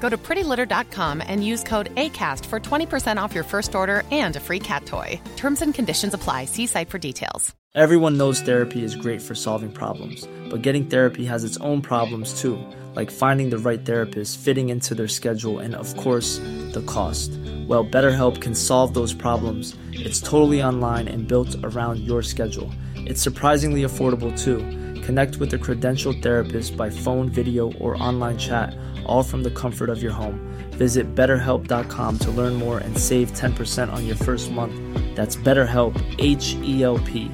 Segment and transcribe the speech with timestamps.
[0.00, 4.40] Go to prettylitter.com and use code ACAST for 20% off your first order and a
[4.40, 5.20] free cat toy.
[5.36, 6.44] Terms and conditions apply.
[6.44, 7.54] See site for details.
[7.76, 12.40] Everyone knows therapy is great for solving problems, but getting therapy has its own problems
[12.40, 12.58] too,
[12.94, 16.38] like finding the right therapist, fitting into their schedule, and of course,
[16.72, 17.32] the cost.
[17.68, 19.76] Well, BetterHelp can solve those problems.
[19.92, 22.72] It's totally online and built around your schedule.
[22.94, 24.60] It's surprisingly affordable too.
[25.02, 28.74] Connect with a credentialed therapist by phone, video, or online chat,
[29.06, 30.38] all from the comfort of your home.
[30.78, 34.74] Visit betterhelp.com to learn more and save 10% on your first month.
[35.16, 37.30] That's BetterHelp, H E L P.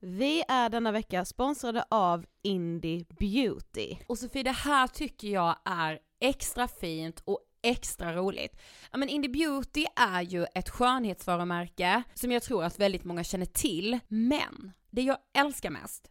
[0.00, 3.96] Vi är denna vecka sponsrade av Indie Beauty.
[4.06, 8.56] Och Sofie, det här tycker jag är extra fint och extra roligt.
[8.92, 13.46] Ja men Indie Beauty är ju ett skönhetsvarumärke som jag tror att väldigt många känner
[13.46, 16.10] till, men det jag älskar mest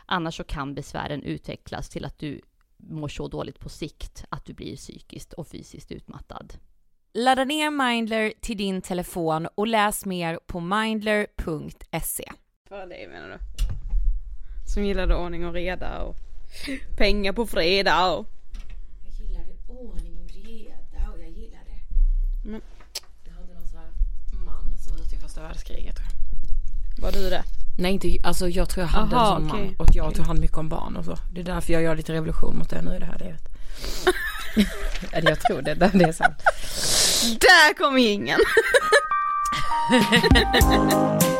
[0.13, 2.41] Annars så kan besvären utvecklas till att du
[2.77, 6.53] mår så dåligt på sikt att du blir psykiskt och fysiskt utmattad.
[7.13, 12.31] Ladda ner Mindler till din telefon och läs mer på mindler.se.
[12.67, 13.37] För dig menar du?
[14.73, 16.15] Som gillade ordning och reda och
[16.97, 18.25] pengar på fredag och...
[19.03, 21.71] Jag gillade ordning och reda och jag gillade...
[22.45, 22.61] Men-
[23.25, 23.89] Jag hade någon sån här
[24.45, 27.03] man som var ute i första världskriget tror jag.
[27.03, 27.43] Var du det?
[27.77, 29.75] Nej inte, alltså jag tror jag hade Aha, en sån okej.
[29.77, 31.17] man och jag tog hand mycket om barn och så.
[31.33, 33.47] Det är därför jag gör lite revolution mot det nu i det här livet.
[35.11, 36.37] Eller jag tror det, det är sant.
[37.39, 38.39] Där kom ingen!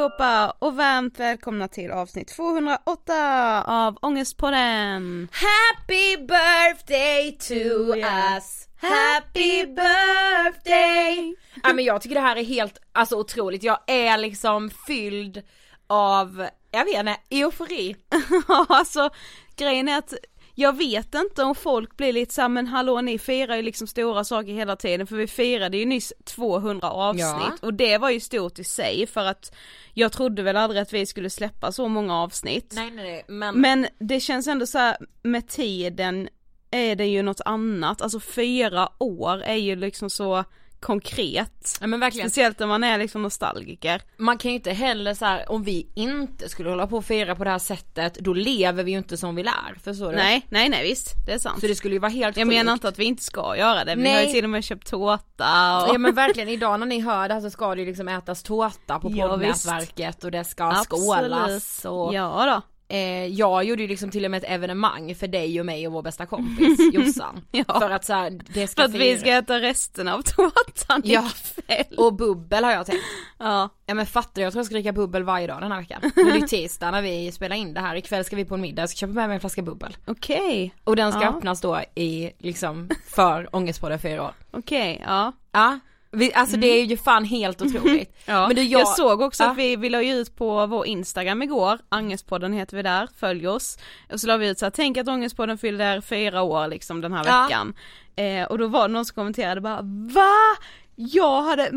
[0.00, 5.28] allihopa och varmt välkomna till avsnitt 208 av Ångestpodden!
[5.32, 8.34] Happy birthday to Yeah.
[8.36, 8.68] us!
[8.76, 11.34] Happy birthday!
[11.62, 13.62] Ja men jag tycker det här är helt, alltså otroligt.
[13.62, 15.42] Jag är liksom fylld
[15.86, 17.96] av, jag vet inte, eufori.
[18.68, 19.10] Alltså
[19.56, 20.14] grejen är att
[20.54, 24.24] jag vet inte om folk blir lite såhär, men hallå ni firar ju liksom stora
[24.24, 27.52] saker hela tiden för vi firade ju nyss 200 avsnitt Ja.
[27.62, 29.54] och det var ju stort i sig för att
[29.94, 32.72] jag trodde väl aldrig att vi skulle släppa så många avsnitt.
[32.76, 36.28] Nej nej nej, men, Men det känns ändå så här med tiden
[36.70, 40.44] är det ju något annat, alltså fyra år är ju liksom så
[40.80, 41.78] konkret.
[41.80, 42.30] ja, men verkligen.
[42.30, 44.02] Speciellt när man är liksom nostalgiker.
[44.16, 47.34] Man kan ju inte heller så här, om vi inte skulle hålla på och fira
[47.36, 50.16] på det här sättet, då lever vi ju inte som vi lär, förstår du?
[50.16, 51.60] Nej, nej, nej visst, det är sant.
[51.60, 52.56] Så det skulle ju vara helt Jag sjukt.
[52.56, 54.90] menar inte att vi inte ska göra det, vi har ju till och med köpt
[54.90, 55.94] tårta och...
[55.94, 58.42] Ja men verkligen, idag när ni hör det här så ska det ju liksom ätas
[58.42, 60.86] tårta på Ja, poddnätverket och det ska Absolut.
[60.88, 62.69] skålas och Ja då.
[62.90, 65.92] Eh, jag gjorde ju liksom till och med ett evenemang för dig och mig och
[65.92, 67.40] vår bästa kompis Jossan.
[67.50, 67.64] Ja.
[67.80, 71.02] För att så här, det ska För att vi fira- ska äta resten av tårtan
[71.04, 71.28] Ja.
[71.66, 71.98] ikväll.
[71.98, 73.02] Och bubbel har jag tänkt.
[73.38, 73.68] Ja.
[73.86, 76.00] Ja men fattar du, jag tror jag ska dricka bubbel varje dag den här veckan.
[76.16, 78.82] Är det tisdag när vi spelar in det här, ikväll ska vi på en middag,
[78.82, 79.96] jag ska köpa med mig en flaska bubbel.
[80.06, 81.28] Okej, Och den ska Ja.
[81.28, 84.32] öppnas då i, liksom, för Ångestpodden fyra år.
[84.50, 85.32] okej, ja.
[85.52, 85.78] Ja,
[86.12, 88.16] vi, alltså det är ju fan helt otroligt.
[88.26, 88.80] Ja, Men du, jag...
[88.80, 89.50] jag, såg också Ja.
[89.50, 93.48] att vi, vi la ju ut på vår Instagram igår, Angestpodden heter vi där, följ
[93.48, 93.78] oss.
[94.12, 97.12] Och så la vi ut så här, tänk att Ångestpodden fyller fyra år liksom den
[97.12, 97.42] här Ja.
[97.42, 97.74] veckan.
[98.16, 99.80] Eh, och då var det någon som kommenterade bara,
[100.14, 100.56] VA?
[101.02, 101.70] Jag hade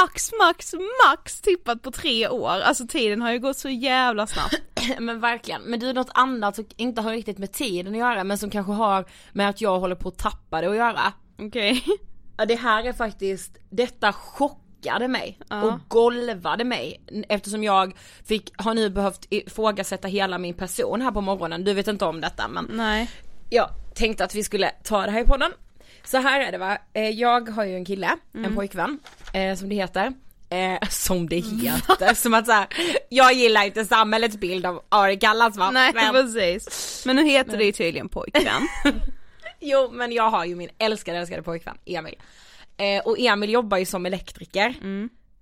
[0.00, 0.74] max, max,
[1.08, 4.54] max tippat på tre år, alltså tiden har ju gått så jävla snabbt.
[4.98, 8.38] Men verkligen, men du något annat som inte har riktigt med tiden att göra men
[8.38, 11.12] som kanske har med att jag håller på att tappa det att göra.
[11.38, 11.84] Okej.
[12.36, 15.62] Ja det här är faktiskt, detta chockade mig Ja.
[15.62, 17.92] och golvade mig eftersom jag
[18.24, 22.20] fick, har nu behövt ifrågasätta hela min person här på morgonen, du vet inte om
[22.20, 23.10] detta men Nej.
[23.50, 25.52] jag tänkte att vi skulle ta det här i podden.
[26.04, 28.44] Så här är det va, Eh, jag har ju en kille, Mm.
[28.44, 28.98] en pojkvän,
[29.32, 30.12] eh, som det heter.
[30.50, 32.66] Eh, som det heter, som att såhär,
[33.08, 35.70] jag gillar inte samhällets bild av vad det kallas va.
[35.70, 37.02] Nej Men- precis.
[37.06, 38.62] Men nu heter det ju tydligen pojkvän.
[39.66, 42.14] Jo men jag har ju min älskade älskade pojkvän Emil.
[42.76, 44.74] Eh, och Emil jobbar ju som elektriker.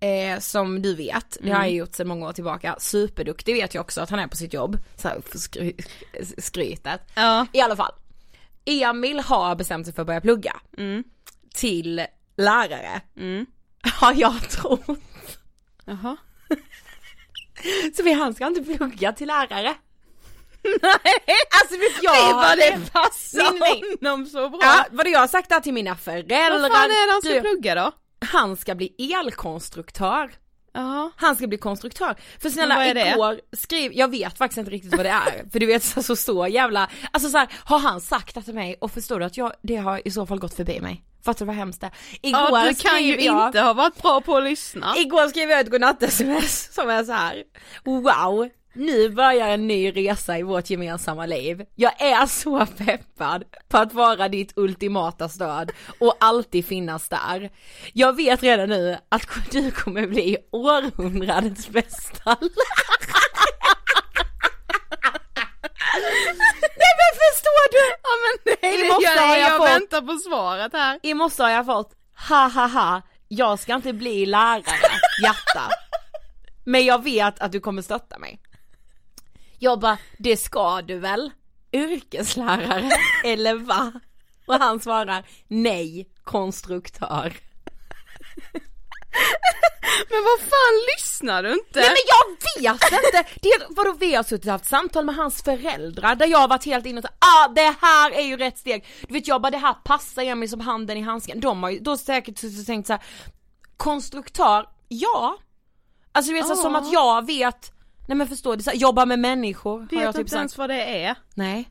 [0.00, 2.76] Eh, som du vet, det har jag gjort sedan många år tillbaka.
[2.78, 4.78] Superduktig vet jag också att han är på sitt jobb.
[4.96, 5.72] Så här skry
[6.38, 7.00] skrytet.
[7.14, 7.46] Ja.
[7.52, 7.92] I alla fall.
[8.64, 10.60] Emil har bestämt sig för att börja plugga.
[11.54, 13.00] Till lärare.
[14.00, 14.98] Har jag trott.
[15.84, 16.16] Jaha.
[17.96, 19.74] Så vi, han ska inte plugga till lärare.
[20.82, 21.14] Nej!
[21.62, 22.12] Alltså vet jag.
[22.12, 24.10] Nej vad det passar Nej, nej, nej.
[24.12, 24.58] honom så bra!
[24.62, 26.50] Ja, vad jag har sagt det här till mina föräldrar.
[26.60, 27.92] Vad fan är det han ska Du- plugga då?
[28.24, 30.30] han ska bli elkonstruktör.
[30.74, 31.10] Ja.
[31.16, 32.16] Han ska bli konstruktör.
[32.42, 35.50] För snälla igår, skriv, jag vet faktiskt inte riktigt vad det är.
[35.52, 38.54] för du vet så, så, så jävla, alltså så här, har han sagt det till
[38.54, 41.02] mig och förstår du att jag, det har i så fall gått förbi mig.
[41.24, 41.90] Fattar du vad hemskt det?
[42.22, 44.94] Igår Ja, du kan ju jag, inte ha varit bra på att lyssna.
[44.96, 47.42] Igår skrev jag ett godnatt-sms som är så här.
[47.84, 51.62] wow, nu börjar en ny resa i vårt gemensamma liv.
[51.74, 57.50] Jag är så peppad på att vara ditt ultimata stöd och alltid finnas där.
[57.92, 62.48] Jag vet redan nu att du kommer bli århundradets bästa lärare.
[66.76, 67.94] Nej men förstår du?
[68.02, 70.98] Ja men nej, I morse gör har jag, jag jag fått- väntar på svaret här.
[71.02, 71.92] I morse har jag fått,
[72.28, 74.62] ha ha ha, jag ska inte bli lärare,
[75.22, 75.68] hjärta.
[76.64, 78.40] Men jag vet att du kommer stötta mig.
[79.62, 81.30] Jag bara, det ska du väl?
[81.72, 82.90] yrkeslärare
[83.24, 83.92] eller va?
[84.46, 87.36] Och han svarar nej, konstruktör.
[90.10, 91.80] Men vad fan lyssnar du inte?
[91.80, 91.96] Nej men
[92.60, 93.24] jag vet inte!
[93.42, 96.48] Det är, vadå vi har suttit och haft samtal med hans föräldrar där jag har
[96.48, 98.86] varit helt inne och sagt ah det här är ju rätt steg.
[99.08, 101.40] Du vet jag bara det här passar Emil som handen i handsken.
[101.40, 103.02] De har ju då säkert suttit och tänkt så här,
[103.76, 105.36] konstruktör, ja.
[106.12, 106.56] Alltså du vet Ja.
[106.56, 107.71] som att jag vet,
[108.08, 110.58] nej men förstår du, så jobba med människor har Vet jag inte typ ens sagt.
[110.58, 111.14] vad det är.
[111.34, 111.68] Nej.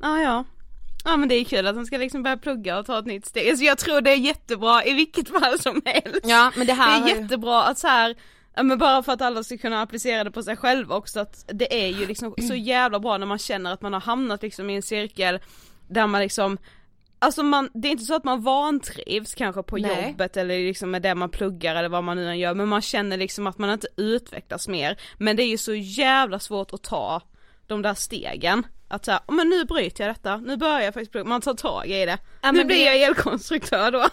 [0.00, 0.44] Ja, ja.
[1.04, 3.26] Ja men det är kul att han ska liksom börja plugga och ta ett nytt
[3.26, 3.48] steg.
[3.48, 6.20] Alltså jag tror det är jättebra i vilket fall som helst.
[6.24, 8.14] Ja men det Det här är jättebra att så här,
[8.56, 11.44] ja, men bara för att alla ska kunna applicera det på sig själva också att
[11.46, 14.70] det är ju liksom så jävla bra när man känner att man har hamnat liksom
[14.70, 15.38] i en cirkel
[15.88, 16.58] där man liksom
[17.26, 20.06] Alltså man, det är inte så att man vantrivs kanske på Nej.
[20.08, 22.82] jobbet eller liksom med det man pluggar eller vad man nu än gör men man
[22.82, 25.00] känner liksom att man inte utvecklas mer.
[25.18, 27.22] Men det är ju så jävla svårt att ta
[27.66, 28.66] de där stegen.
[28.88, 31.86] Att säga, men nu bryter jag detta, nu börjar jag faktiskt plugga, man tar tag
[31.86, 32.18] i det.
[32.42, 34.06] Ja, nu blir det- jag elkonstruktör då.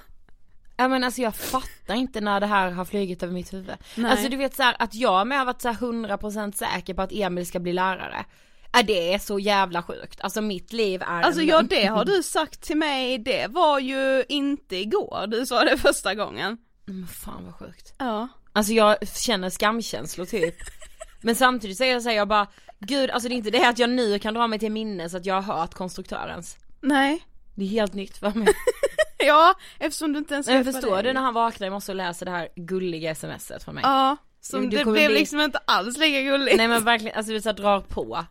[0.77, 3.75] Ja men alltså jag fattar inte när det här har flugit över mitt huvud.
[3.95, 4.11] Nej.
[4.11, 7.01] Alltså du vet så här, att jag med har varit så här 100% säker på
[7.01, 8.25] att Emil ska bli lärare.
[8.73, 12.23] Ja det är så jävla sjukt, alltså mitt liv är Alltså ja det har du
[12.23, 16.57] sagt till mig, det var ju inte igår du sa det första gången.
[16.85, 17.93] Men fan vad sjukt.
[17.97, 18.27] Ja.
[18.53, 20.55] Alltså jag känner skamkänslor typ.
[21.21, 22.47] Men samtidigt säger jag så här, jag bara,
[22.79, 25.25] gud alltså det är inte det att jag nu kan dra mig till minnes att
[25.25, 26.57] jag har hört konstruktörens.
[26.81, 27.23] Nej.
[27.55, 28.47] Det är helt nytt för mig.
[29.25, 31.13] Ja, eftersom du inte ens Men vet vad förstår det det är.
[31.13, 33.81] när han vaknar i morse och läser det här gulliga smset från mig.
[33.87, 36.57] Ja, som det blev bli- liksom inte alls lika gulligt.
[36.57, 38.25] Nej men verkligen, alltså du vet så här, drar på.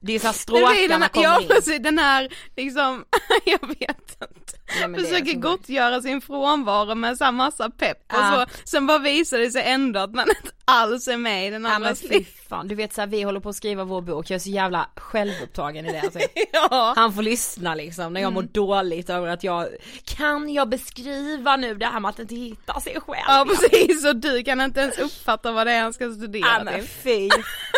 [0.00, 0.38] Det är såhär Det
[0.86, 1.48] stråkarna kommer ja in.
[1.48, 3.04] precis, den här liksom,
[3.44, 4.52] jag vet inte.
[4.80, 5.40] Nej, men är Försöker så sjukt.
[5.42, 8.46] gottgöra sin frånvaro med så massa pepp och Ja.
[8.48, 11.64] så, sen bara visar det sig ändå att man inte alls är med i den
[11.64, 14.30] Ja andra men fy fan, du vet såhär vi håller på att skriva vår bok,
[14.30, 16.18] jag är så jävla självupptagen i det alltså.
[16.52, 16.92] Ja.
[16.96, 19.68] Han får lyssna liksom när jag mår dåligt över att jag,
[20.04, 23.24] kan jag beskriva nu det här med att inte hitta sig själv?
[23.26, 26.64] Ja precis, och du kan inte ens uppfatta vad det är han ska studera Ja
[26.64, 26.88] men till.
[26.88, 27.28] fy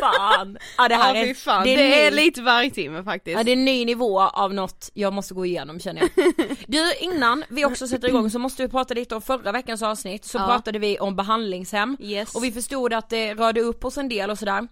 [0.02, 0.58] fan.
[0.78, 1.64] Ja det här ja, är, fan.
[1.64, 3.36] det Det är, är, ny, lite vargtimme faktiskt.
[3.38, 6.26] ja, det är en ny nivå av något jag måste gå igenom känner jag.
[6.76, 10.24] Du innan vi också sätter igång så måste vi prata lite om förra veckans avsnitt
[10.24, 10.46] så Ja.
[10.46, 12.34] pratade vi om behandlingshem Yes.
[12.34, 14.68] och vi förstod att det rörde upp oss en del och sådär.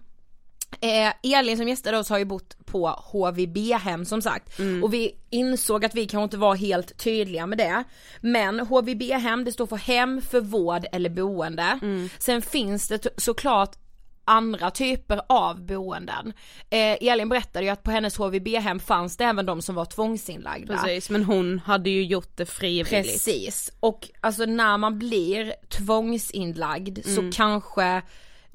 [0.81, 5.85] Eh, Elin som gästade oss har ju bott på HVB-hem som sagt och vi insåg
[5.85, 7.83] att vi kanske inte var helt tydliga med det.
[8.21, 11.79] Men HVB-hem det står för hem för vård eller boende.
[12.19, 13.75] Sen finns det såklart
[14.25, 16.33] andra typer av boenden.
[16.69, 20.77] Eh, Elin berättade ju att på hennes HVB-hem fanns det även de som var tvångsinlagda.
[20.77, 23.11] Precis, men hon hade ju gjort det frivilligt.
[23.11, 27.15] Precis, och alltså när man blir tvångsinlagd Mm.
[27.31, 28.01] så kanske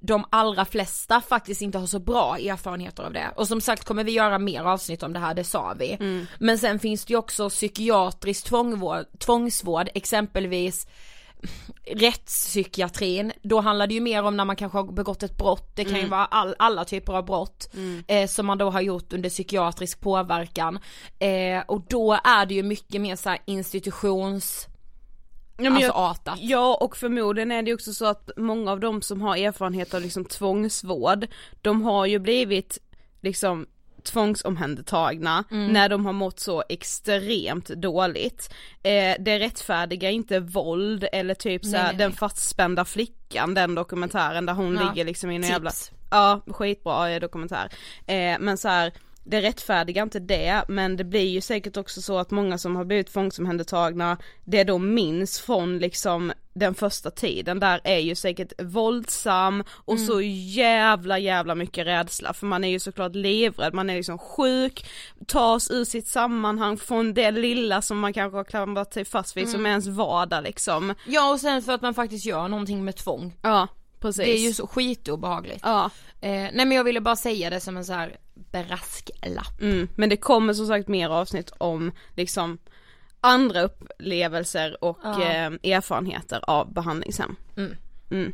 [0.02, 3.30] de allra flesta faktiskt inte har så bra erfarenheter av det.
[3.36, 5.92] Och som sagt kommer vi göra mer avsnitt om det här, det sa vi.
[5.92, 6.26] Mm.
[6.38, 10.86] Men sen finns det ju också psykiatrisk tvångvård, tvångsvård, exempelvis
[11.86, 15.84] rättspsykiatrin, då handlar det ju mer om när man kanske har begått ett brott, det
[15.84, 17.70] kan ju vara all, alla typer av brott
[18.06, 20.78] eh, som man då har gjort under psykiatrisk påverkan.
[21.18, 24.66] Eh, och då är det ju mycket mer så här institutions
[25.58, 26.38] Ja, alltså jag- artat.
[26.40, 30.00] Ja och förmodligen är det också så att många av de som har erfarenhet av
[30.02, 31.26] liksom tvångsvård,
[31.62, 32.78] de har ju blivit
[33.20, 33.66] liksom
[34.04, 35.72] tvångsomhändertagna Mm.
[35.72, 38.54] när de har mått så extremt dåligt.
[38.82, 42.18] Eh, det rättfärdigar inte våld eller typ såhär nej, den nej.
[42.18, 44.88] fastspända flickan, den dokumentären där hon Ja.
[44.88, 45.70] ligger liksom i en jävla
[46.10, 47.68] Ja, skitbra dokumentär.
[48.06, 48.92] Eh, men så här,
[49.24, 52.84] det rättfärdigar inte det, men det blir ju säkert också så att många som har
[52.84, 59.64] blivit tvångsomhändertagna, det de minns från liksom den första tiden där är ju säkert våldsam
[59.70, 60.06] och Mm.
[60.06, 64.86] så jävla jävla mycket rädsla för man är ju såklart livrädd, man är liksom sjuk,
[65.26, 69.44] tas ur sitt sammanhang från det lilla som man kanske har klamrat sig fast vid
[69.44, 69.52] Mm.
[69.52, 70.94] som ens vardag liksom.
[71.06, 73.36] Ja och sen för att man faktiskt gör någonting med tvång.
[73.42, 73.68] Ja,
[74.00, 74.24] precis.
[74.24, 75.60] Det är ju så skitobehagligt.
[75.62, 75.90] Ja.
[76.20, 78.16] Eh, nej men jag ville bara säga det som en så här
[78.52, 79.60] brasklapp.
[79.60, 82.58] Mm, men det kommer som sagt mer avsnitt om liksom
[83.20, 85.22] andra upplevelser och Ja.
[85.22, 85.46] eh,
[85.76, 87.36] erfarenheter av behandlingshem.
[87.56, 87.76] Mm.
[88.10, 88.32] Mm.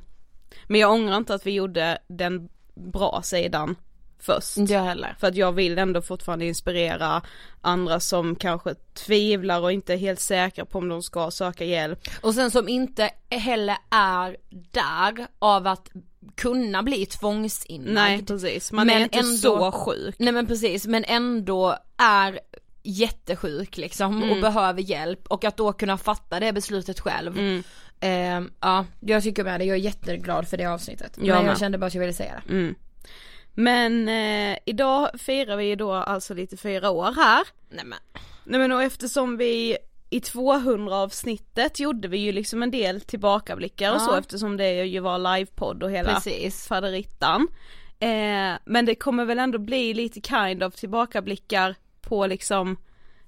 [0.66, 3.76] Men jag ångrar inte att vi gjorde den bra sidan
[4.18, 4.56] först.
[4.56, 5.16] Inte jag heller.
[5.20, 7.22] För att jag vill ändå fortfarande inspirera
[7.60, 11.98] andra som kanske tvivlar och inte är helt säkra på om de ska söka hjälp.
[12.20, 15.88] Och sen som inte heller är där av att
[16.34, 17.94] kunna bli tvångsinlagd.
[17.94, 20.14] Nej precis, man Men är inte ändå- så sjuk.
[20.18, 22.40] Nej men precis, men ändå är
[22.86, 24.30] jättesjuk liksom Mm.
[24.30, 27.38] och behöver hjälp och att då kunna fatta det beslutet själv.
[27.38, 27.62] Mm.
[28.00, 31.12] Eh, ja, jag tycker med det, jag är jätteglad för det avsnittet.
[31.16, 31.58] Jag men jag med.
[31.58, 32.52] kände bara att jag ville säga det.
[32.52, 32.74] Mm.
[33.54, 37.44] Men eh, idag firar vi då alltså lite fyra år här.
[37.70, 37.98] Nej men.
[38.44, 39.76] Nej men och eftersom vi
[40.10, 44.00] i 200 avsnittet gjorde vi ju liksom en del tillbakablickar och Ja.
[44.00, 46.66] så eftersom det ju var livepodd och hela Precis.
[46.66, 47.48] faderittan.
[47.98, 51.74] Eh, men det kommer väl ändå bli lite kind of tillbakablickar
[52.08, 52.76] på liksom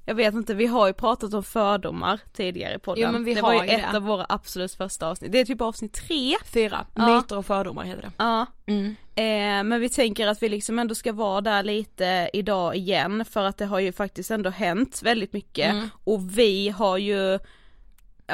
[0.04, 3.04] jag vet inte, vi har ju pratat om fördomar tidigare i podden.
[3.06, 3.96] Jo, men vi det har var ju ett det.
[3.96, 5.32] av våra absolut första avsnitt.
[5.32, 6.34] Det är typ avsnitt tre.
[6.52, 6.86] Fyra.
[6.94, 7.14] Ja.
[7.16, 8.10] Myter och fördomar heter det.
[8.16, 8.46] Ja.
[8.66, 8.86] Mm.
[9.14, 13.44] Eh, men vi tänker att vi liksom ändå ska vara där lite idag igen för
[13.44, 15.88] att det har ju faktiskt ändå hänt väldigt mycket Mm.
[16.04, 17.38] och vi har ju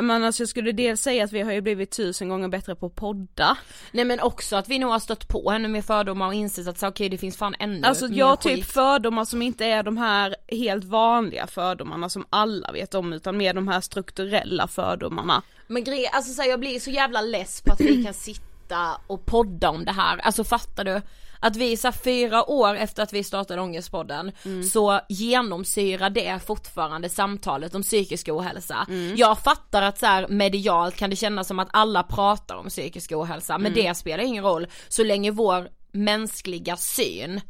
[0.03, 2.87] men alltså jag skulle dels säga att vi har ju blivit tusen gånger bättre på
[2.87, 3.57] att podda.
[3.93, 6.79] Nej men också att vi nog har stött på ännu mer fördomar och insett att
[6.79, 9.83] så, okej det finns fan ännu Alltså mer jag har typ fördomar som inte är
[9.83, 15.43] de här helt vanliga fördomarna som alla vet om utan mer de här strukturella fördomarna.
[15.67, 19.01] Men grejen, alltså så här, jag blir så jävla less på att vi kan sitta
[19.07, 21.03] och podda om det här, alltså fattar du?
[21.45, 24.33] Att vi så fyra år efter att vi startade Ångestpodden
[24.73, 28.87] så genomsyrar det fortfarande samtalet om psykisk ohälsa.
[29.17, 33.13] Jag fattar att så här, medialt kan det kännas som att alla pratar om psykisk
[33.13, 37.41] ohälsa men det spelar ingen roll så länge vår mänskliga syn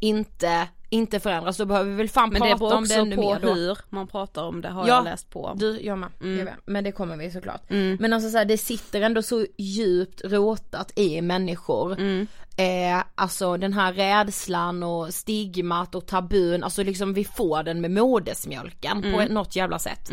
[0.00, 3.00] inte, inte förändras då behöver vi väl fan Men det prata beror om det också
[3.00, 3.54] ännu på mer då.
[3.54, 4.94] hur man pratar om det har Ja.
[4.94, 5.52] jag läst på.
[5.56, 6.08] Du, jag med.
[6.20, 6.38] Mm.
[6.38, 6.54] Jag med.
[6.64, 7.62] Men det kommer vi såklart.
[7.70, 11.92] Men alltså så här, det sitter ändå så djupt rotat i människor.
[11.92, 12.26] Mm.
[12.58, 17.90] Eh, alltså den här rädslan och stigmat och tabun, alltså liksom vi får den med
[17.90, 19.34] modersmjölken på Mm.
[19.34, 20.10] något jävla sätt.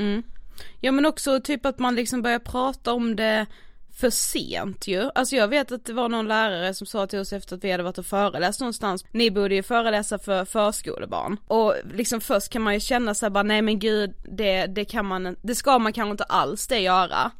[0.81, 3.45] Ja men också typ att man liksom börjar prata om det
[3.97, 5.09] för sent ju.
[5.15, 7.71] Alltså jag vet att det var någon lärare som sa till oss efter att vi
[7.71, 11.37] hade varit och föreläst någonstans, ni borde ju föreläsa för förskolebarn.
[11.47, 15.05] Och liksom först kan man ju känna sig bara nej men gud det, det kan
[15.05, 17.31] man det ska man kanske inte alls det göra.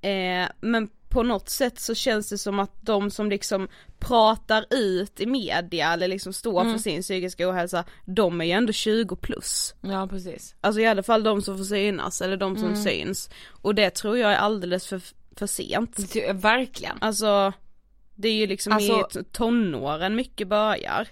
[0.00, 3.68] Eh, men på något sätt så känns det som att de som liksom
[3.98, 8.72] pratar ut i media eller liksom står för sin psykiska ohälsa, de är ju ändå
[8.72, 9.74] 20 plus.
[9.80, 10.54] Ja precis.
[10.60, 13.30] Alltså i alla fall de som får synas eller de som syns.
[13.62, 15.00] Och det tror jag är alldeles för,
[15.36, 16.12] för sent.
[16.12, 16.96] Det- Verkligen.
[17.00, 17.52] Alltså
[18.14, 21.08] det är ju liksom Alltså- i tonåren mycket börjar.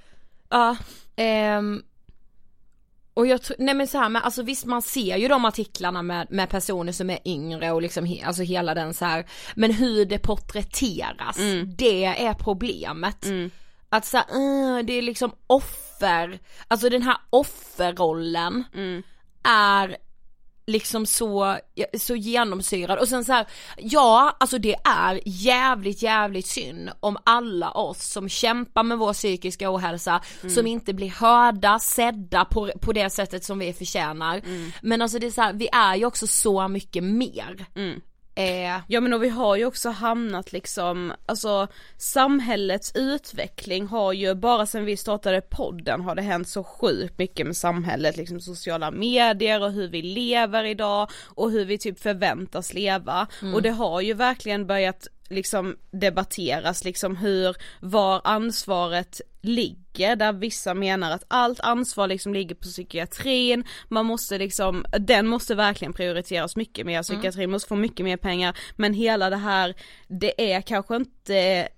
[0.48, 0.76] Ja,
[1.16, 1.82] ehm,
[3.14, 6.02] och jag tror, nej men så här, men alltså visst man ser ju de artiklarna
[6.02, 9.72] med, med personer som är yngre och liksom he, alltså hela den så här, men
[9.72, 11.36] hur det porträtteras,
[11.76, 13.26] det är problemet.
[13.88, 18.64] Att så här, "Uh, det är liksom offer, alltså den här offerrollen
[19.44, 19.96] är
[20.66, 21.58] liksom så,
[21.98, 23.46] så genomsyrad och sen så här,
[23.76, 29.74] ja alltså det är jävligt jävligt synd om alla oss som kämpar med vår psykiska
[29.74, 30.20] ohälsa
[30.54, 34.42] som inte blir hörda, sedda på, på det sättet som vi förtjänar.
[34.82, 37.66] Men alltså det är så här, vi är ju också så mycket mer.
[38.34, 44.34] Eh, Ja men och vi har ju också hamnat liksom, alltså samhällets utveckling har ju,
[44.34, 48.90] bara sen vi startade podden har det hänt så sjukt mycket med samhället, liksom sociala
[48.90, 53.26] medier och hur vi lever idag och hur vi typ förväntas leva.
[53.54, 60.74] Och det har ju verkligen börjat liksom debatteras liksom hur, var ansvaret ligger där vissa
[60.74, 66.56] menar att allt ansvar liksom ligger på psykiatrin, man måste liksom, den måste verkligen prioriteras
[66.56, 68.58] mycket mer, psykiatrin måste få mycket mer pengar.
[68.76, 69.74] Men hela det här,
[70.08, 71.68] det är kanske inte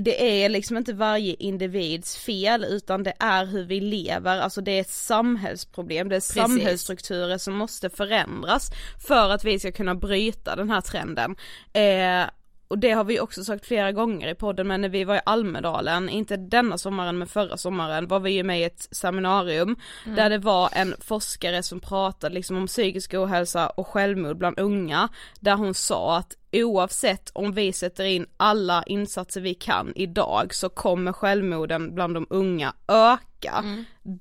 [0.00, 4.70] det är liksom inte varje individs fel utan det är hur vi lever, alltså det
[4.70, 8.70] är ett samhällsproblem, det är samhällsstrukturer som måste förändras
[9.08, 11.36] för att vi ska kunna bryta den här trenden.
[11.72, 12.30] Eh,
[12.68, 15.20] och det har vi också sagt flera gånger i podden men när vi var i
[15.26, 20.30] Almedalen, inte denna sommaren men förra sommaren var vi ju med i ett seminarium där
[20.30, 25.08] det var en forskare som pratade liksom om psykisk ohälsa och självmord bland unga
[25.40, 30.68] där hon sa att oavsett om vi sätter in alla insatser vi kan idag så
[30.68, 33.64] kommer självmorden bland de unga öka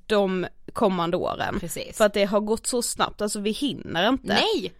[0.07, 1.59] de kommande åren.
[1.59, 1.97] Precis.
[1.97, 4.27] För att det har gått så snabbt, alltså vi hinner inte.
[4.27, 4.73] nej!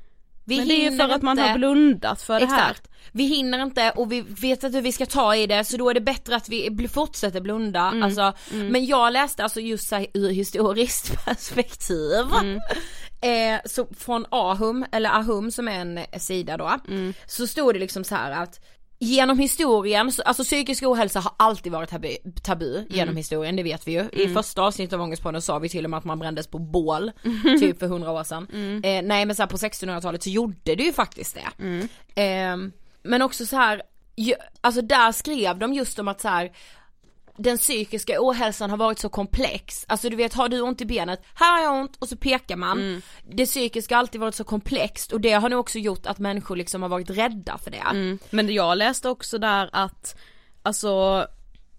[0.45, 1.49] Vi men det är för att man inte.
[1.49, 2.69] har blundat för det här.
[2.71, 2.89] Exakt.
[3.12, 5.89] Vi hinner inte och vi vet inte hur vi ska ta i det så då
[5.89, 7.81] är det bättre att vi fortsätter blunda.
[7.81, 8.03] Mm.
[8.03, 12.25] Alltså, Men jag läste alltså just så här, ur historiskt perspektiv.
[12.41, 12.60] Mm.
[13.21, 17.13] Eh, så från Ahum, eller Ahum som är en sida då, Mm.
[17.27, 18.60] så stod det liksom så här att
[18.99, 22.86] Genom historien, så- alltså psykisk ohälsa har alltid varit tabu, tabu Mm.
[22.89, 24.10] genom historien, det vet vi ju.
[24.13, 27.12] I första avsnittet av Ångestpodden sa vi till och med att man brändes på bål,
[27.23, 27.60] Mm.
[27.60, 28.47] typ för hundra år sedan.
[28.84, 31.63] Eh, nej men så här, på 1600-talet så gjorde det ju faktiskt det.
[31.63, 31.88] Mm.
[32.15, 32.71] Eh,
[33.03, 33.81] men också så här,
[34.15, 36.51] ju, alltså där skrev de just om att så här
[37.37, 41.21] den psykiska ohälsan har varit så komplex, alltså du vet har du ont i benet,
[41.35, 42.79] här har jag ont och så pekar man.
[42.79, 43.01] Mm.
[43.29, 46.55] Det psykiska har alltid varit så komplext och det har nog också gjort att människor
[46.55, 48.17] liksom har varit rädda för det.
[48.29, 50.15] Men jag läste också där att,
[50.63, 51.27] alltså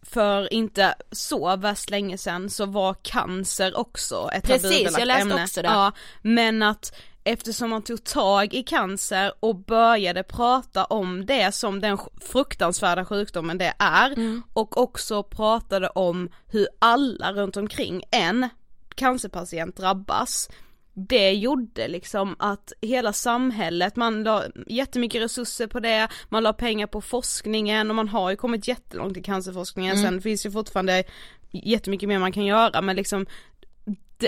[0.03, 5.43] för inte så värst länge sedan så var cancer också ett Precis, jag läste ämne.
[5.43, 5.69] också det.
[5.69, 5.93] Ja,
[6.23, 6.93] men att
[7.27, 13.59] eftersom man tog tag i cancer och började prata om det som den fruktansvärda sjukdomen
[13.59, 14.43] det är Mm.
[14.53, 18.49] och också pratade om hur alla runt omkring en
[18.95, 20.49] cancerpatient drabbas
[20.95, 26.87] det gjorde liksom att hela samhället, man la jättemycket resurser på det, man la pengar
[26.87, 30.05] på forskningen och man har ju kommit jättelångt i cancerforskningen, Mm.
[30.11, 31.05] sen finns ju fortfarande
[31.51, 33.27] jättemycket mer man kan göra men liksom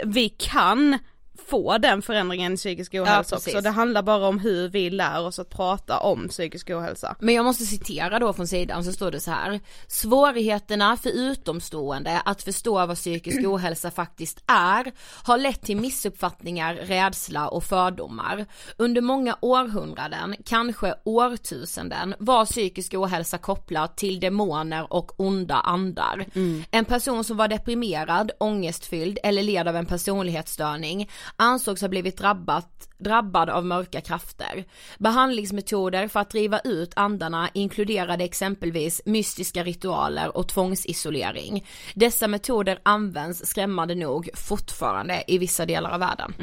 [0.05, 0.99] vi kan
[1.47, 3.55] få den förändringen i psykisk ohälsa precis.
[3.55, 7.17] också, det handlar bara om hur vi lär oss att prata om psykisk ohälsa.
[7.21, 9.61] Men jag måste citera då från sidan så står det så här.
[9.87, 17.49] Svårigheterna för utomstående att förstå vad psykisk ohälsa faktiskt är har lett till missuppfattningar, rädsla
[17.49, 18.47] och fördomar.
[18.77, 26.27] Under många århundraden, kanske årtusenden, var psykisk ohälsa kopplad till demoner och onda andar.
[26.71, 32.89] En person som var deprimerad, ångestfylld eller led av en personlighetsstörning ansågs ha blivit drabbat,
[32.99, 34.65] drabbad av mörka krafter.
[34.99, 41.67] Behandlingsmetoder för att driva ut andarna inkluderade exempelvis mystiska ritualer och tvångsisolering.
[41.95, 46.35] Dessa metoder används skrämmande nog fortfarande i vissa delar av världen.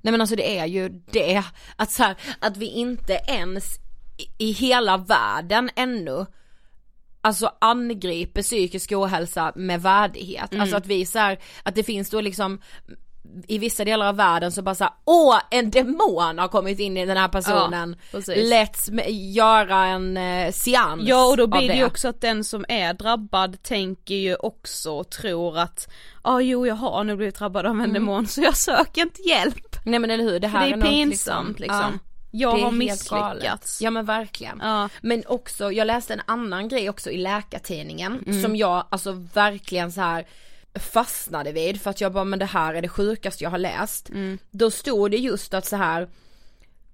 [0.00, 1.42] Nej men alltså det är ju det,
[1.76, 3.64] att så här, att vi inte ens
[4.16, 6.26] i, i hela världen ännu
[7.20, 10.52] alltså angriper psykisk ohälsa med värdighet.
[10.52, 10.60] Mm.
[10.60, 12.60] Alltså att vi så här, att det finns då liksom
[13.48, 17.06] i vissa delar av världen så bara såhär, åh en demon har kommit in i
[17.06, 21.84] den här personen, Ja, let's göra en eh, seans Ja och då blir det ju
[21.84, 25.88] också att den som är drabbad tänker ju också och tror att
[26.24, 29.22] ja ah, jo jag har nu blivit drabbad av en demon så jag söker inte
[29.22, 29.76] hjälp.
[29.84, 31.98] Nej men eller hur, det För här det är något pinsamt liksom.
[32.30, 33.80] Jag det är har misslyckats.
[33.82, 34.60] Ja men verkligen.
[34.62, 34.88] Ja.
[35.02, 38.42] Men också, jag läste en annan grej också i Läkartidningen Mm.
[38.42, 40.26] som jag alltså verkligen så här
[40.78, 44.08] fastnade vid för att jag bara men det här är det sjukaste jag har läst.
[44.08, 44.38] Mm.
[44.50, 46.08] Då stod det just att så här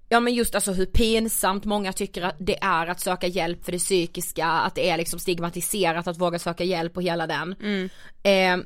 [0.09, 3.71] Ja men just alltså hur pinsamt många tycker att det är att söka hjälp för
[3.71, 7.55] det psykiska, att det är liksom stigmatiserat att våga söka hjälp och hela den.
[7.61, 7.89] Mm.
[8.23, 8.65] Eh,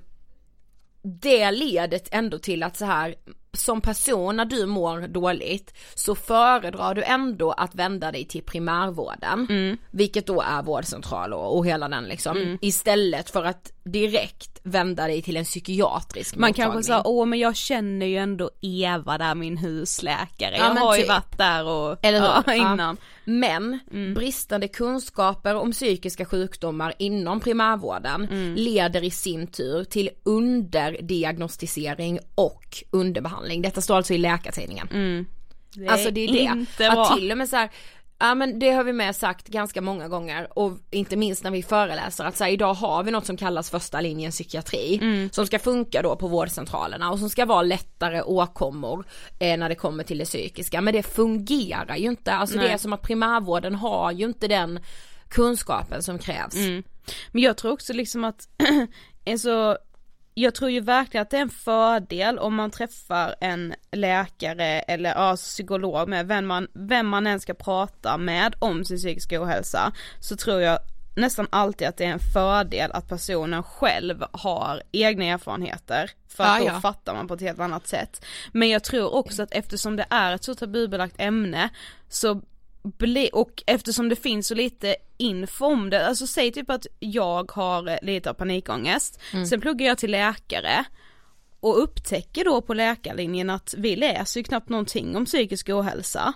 [1.01, 3.15] det leder ändå till att så här
[3.59, 9.47] som person när du mår dåligt så föredrar du ändå att vända dig till primärvården,
[9.49, 9.77] Mm.
[9.91, 15.21] vilket då är vårdcentral och, och hela den liksom, istället för att direkt vända dig
[15.21, 16.71] till en psykiatrisk Man mottagning.
[16.73, 20.83] kanske sa, åh men jag känner ju ändå Eva där min husläkare, Ja, jag men
[20.83, 21.09] har ju typ.
[21.09, 22.53] varit där och, Eller hur?
[22.57, 22.95] ja, Ja.
[23.29, 23.79] Men
[24.15, 33.61] bristande kunskaper om psykiska sjukdomar inom primärvården leder i sin tur till underdiagnostisering och underbehandling.
[33.61, 34.87] Detta står alltså i Läkartidningen.
[35.73, 36.39] Det alltså det är det.
[36.39, 37.03] inte bra.
[37.03, 37.69] Att till och med så här,
[38.19, 41.63] Ja men det har vi med sagt ganska många gånger och inte minst när vi
[41.63, 44.99] föreläser att så här, idag har vi något som kallas första linjen psykiatri
[45.31, 49.05] som ska funka då på vårdcentralerna och som ska vara lättare åkommor
[49.39, 52.73] eh, när det kommer till det psykiska men det fungerar ju inte, alltså det Nej.
[52.73, 54.79] är som att primärvården har ju inte den
[55.29, 56.55] kunskapen som krävs.
[57.31, 58.47] Men jag tror också liksom att,
[59.29, 59.77] alltså,
[60.39, 65.09] jag tror ju verkligen att det är en fördel om man träffar en läkare eller
[65.09, 69.91] ja, psykolog med vem man, vem man än ska prata med om sin psykiska ohälsa,
[70.19, 70.79] så tror jag
[71.15, 76.63] nästan alltid att det är en fördel att personen själv har egna erfarenheter för att
[76.63, 78.25] Ja, då fattar man på ett helt annat sätt.
[78.51, 81.69] Men jag tror också att eftersom det är ett så tabubelagt ämne
[82.09, 82.41] så
[82.87, 87.51] bli, och eftersom det finns så lite info om det, alltså säg typ att jag
[87.51, 89.19] har eh, lite av panikångest,
[89.49, 90.85] sen pluggar jag till läkare
[91.59, 96.33] och upptäcker då på läkarlinjen att vi läser ju knappt någonting om psykisk ohälsa.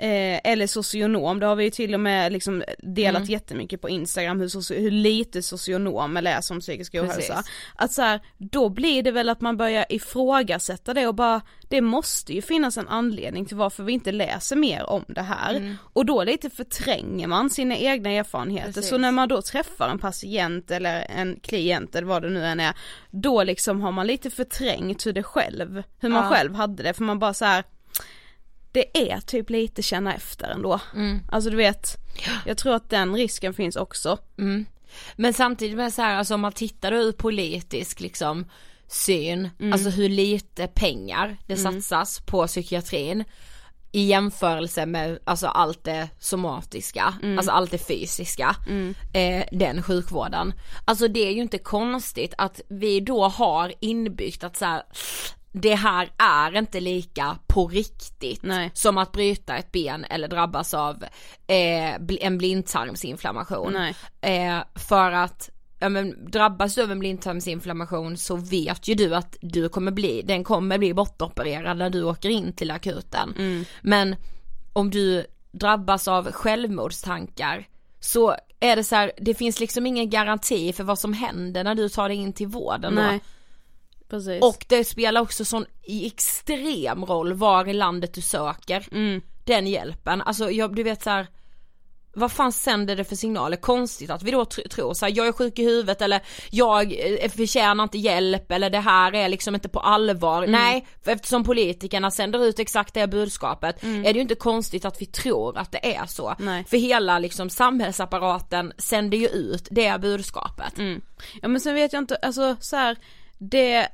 [0.00, 3.30] Eh, eller socionom, det har vi ju till och med liksom delat Mm.
[3.32, 7.14] jättemycket på Instagram hur, soci- hur lite socionomer läser om psykisk ohälsa.
[7.34, 7.52] Precis.
[7.76, 11.80] Att så här, då blir det väl att man börjar ifrågasätta det och bara, det
[11.80, 15.54] måste ju finnas en anledning till varför vi inte läser mer om det här.
[15.54, 15.76] Mm.
[15.92, 18.90] Och då lite förtränger man sina egna erfarenheter, Precis.
[18.90, 22.60] så när man då träffar en patient eller en klient eller vad det nu än
[22.60, 22.74] är,
[23.10, 26.30] då liksom har man lite förträngt hur det själv, hur man Ja.
[26.30, 27.64] själv hade det, för man bara så här.
[28.72, 30.80] Det är typ lite känna efter ändå.
[30.94, 31.20] Mm.
[31.28, 31.96] Alltså du vet,
[32.46, 34.18] jag tror att den risken finns också.
[34.38, 34.66] Mm.
[35.16, 38.44] Men samtidigt med så här, alltså om man tittar ur politisk liksom
[38.88, 43.24] syn, alltså hur lite pengar det satsas på psykiatrin
[43.92, 48.56] i jämförelse med alltså allt det somatiska, alltså allt det fysiska,
[49.12, 50.52] eh, den sjukvården.
[50.84, 54.82] Alltså det är ju inte konstigt att vi då har inbyggt att så här,
[55.60, 58.70] det här är inte lika på riktigt Nej.
[58.74, 61.04] som att bryta ett ben eller drabbas av
[61.46, 63.72] eh, en blindtarmsinflammation.
[63.72, 63.94] Nej.
[64.20, 69.36] Eh, för att ja men drabbas du av en blindtarmsinflammation så vet ju du att
[69.40, 73.34] du kommer bli, den kommer bli bortopererad när du åker in till akuten.
[73.38, 73.64] Mm.
[73.82, 74.16] Men
[74.72, 77.66] om du drabbas av självmordstankar
[78.00, 81.74] så är det så här, det finns liksom ingen garanti för vad som händer när
[81.74, 83.18] du tar dig in till vården då.
[84.08, 84.42] Precis.
[84.42, 89.20] Och det spelar också sån i extrem roll var i landet du söker Mm.
[89.44, 90.22] den hjälpen.
[90.22, 91.26] Alltså jag, du vet så här.
[92.14, 93.56] Vad fan sänder det för signaler?
[93.56, 96.92] Konstigt att vi då tr- tror så här, jag är sjuk i huvudet eller jag
[97.22, 100.38] eh, förtjänar inte hjälp eller det här är liksom inte på allvar.
[100.42, 100.50] Mm.
[100.52, 104.00] Nej, eftersom politikerna sänder ut exakt det budskapet Mm.
[104.00, 106.34] är det ju inte konstigt att vi tror att det är så.
[106.38, 106.64] Nej.
[106.64, 110.78] För hela liksom samhällsapparaten sänder ju ut det budskapet.
[110.78, 111.00] Mm.
[111.42, 112.96] Ja men sen vet jag inte, alltså så här,
[113.38, 113.88] det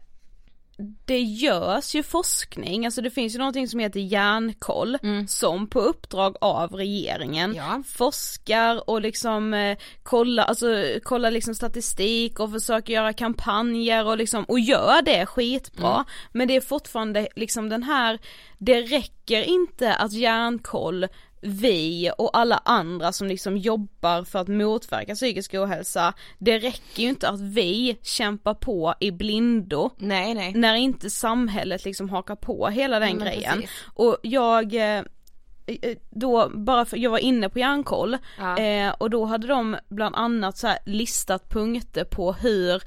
[1.04, 6.36] det görs ju forskning, alltså det finns ju någonting som heter järnkoll som på uppdrag
[6.40, 7.82] av regeringen Ja.
[7.86, 10.66] forskar och liksom eh, kollar, alltså
[11.02, 16.04] kollar liksom statistik och försöker göra kampanjer och liksom, och gör det skitbra.
[16.32, 18.18] Men det är fortfarande liksom den här,
[18.58, 21.06] det räcker inte att järnkoll
[21.44, 27.08] vi och alla andra som liksom jobbar för att motverka psykisk ohälsa, det räcker ju
[27.08, 30.52] inte att vi kämpar på i blindo Nej nej.
[30.54, 33.52] när inte samhället liksom hakar på hela den men grejen.
[33.54, 33.70] precis.
[33.94, 35.02] Och jag eh,
[35.66, 38.58] eh, då bara för, jag var inne på järnkoll Ja.
[38.58, 42.82] eh, och då hade de bland annat så listat punkter på hur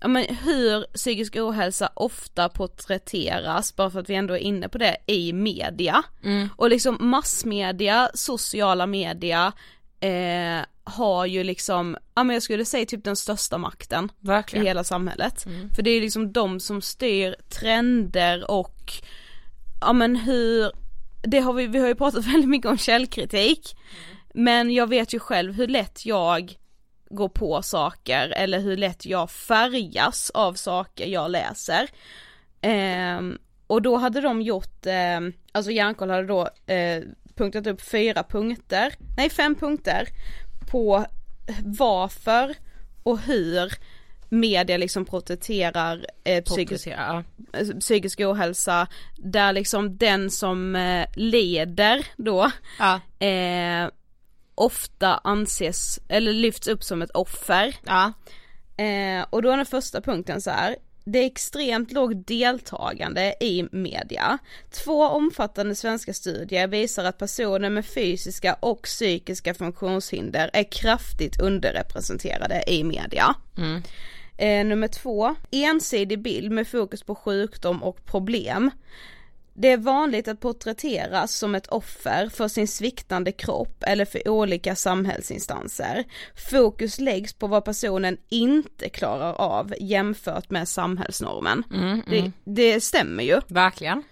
[0.00, 4.78] Ja men hur psykisk ohälsa ofta porträtteras, bara för att vi ändå är inne på
[4.78, 6.02] det, i media.
[6.24, 6.48] Mm.
[6.56, 9.52] Och liksom massmedia, sociala media,
[10.00, 14.64] eh, har ju liksom, ja men jag skulle säga typ den största makten Verkligen.
[14.64, 15.46] i hela samhället.
[15.74, 18.92] För det är liksom de som styr trender och,
[19.80, 20.72] ja men hur,
[21.22, 23.76] det har vi, vi har ju pratat väldigt mycket om källkritik.
[24.34, 26.54] Men jag vet ju själv hur lätt jag
[27.10, 31.88] går på saker eller hur lätt jag färgas av saker jag läser.
[32.60, 37.02] Ehm, och då hade de gjort, ehm, alltså Järnkoll hade då eh,
[37.34, 40.08] punktat upp fyra punkter, nej fem punkter
[40.70, 41.06] på
[41.64, 42.54] varför
[43.02, 43.72] och hur
[44.28, 47.22] media liksom porträtterar eh, psykisk, eh,
[47.80, 53.00] psykisk ohälsa där liksom den som eh, leder då Ja.
[53.26, 53.88] eh,
[54.56, 57.76] ofta anses, eller lyfts upp som ett offer.
[57.84, 58.12] Ja.
[58.84, 60.76] Eh, och då är den första punkten så här.
[61.04, 64.38] Det är extremt lågt deltagande i media.
[64.70, 72.64] Två omfattande svenska studier visar att personer med fysiska och psykiska funktionshinder är kraftigt underrepresenterade
[72.66, 73.34] i media.
[74.36, 78.70] Eh, nummer två, ensidig bild med fokus på sjukdom och problem.
[79.58, 84.76] Det är vanligt att porträtteras som ett offer för sin sviktande kropp eller för olika
[84.76, 86.04] samhällsinstanser.
[86.50, 91.64] Fokus läggs på vad personen inte klarar av jämfört med samhällsnormen.
[92.10, 93.40] Det, det stämmer ju.
[93.48, 94.02] Verkligen.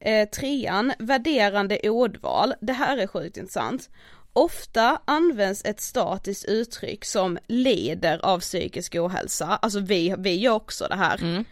[0.00, 2.54] Eh, trean, värderande ordval.
[2.60, 3.90] Det här är sjukt intressant.
[4.32, 10.86] Ofta används ett statiskt uttryck som lider av psykisk ohälsa, alltså vi, vi gör också
[10.88, 11.44] det här.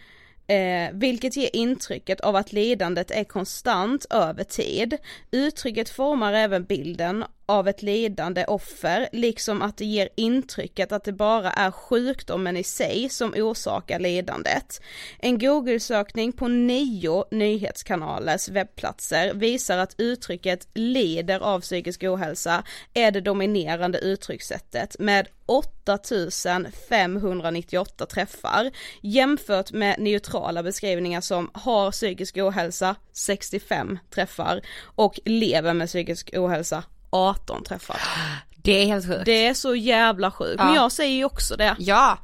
[0.49, 4.97] Eh, vilket ger intrycket av att lidandet är konstant över tid.
[5.31, 11.13] Uttrycket formar även bilden av ett lidande offer, liksom att det ger intrycket att det
[11.13, 14.81] bara är sjukdomen i sig som orsakar lidandet.
[15.19, 22.63] En google-sökning på nio nyhetskanalers webbplatser visar att uttrycket lider av psykisk ohälsa
[22.95, 28.71] är det dominerande uttryckssättet med 8598 träffar
[29.03, 36.85] jämfört med neutrala beskrivningar som har psykisk ohälsa 65 träffar och lever med psykisk ohälsa
[37.11, 38.01] 18 träffar.
[38.63, 39.25] Det är helt sjukt.
[39.25, 40.75] Det är så jävla sjukt, men Ja.
[40.75, 41.77] jag säger ju också det.
[41.79, 42.19] Ja.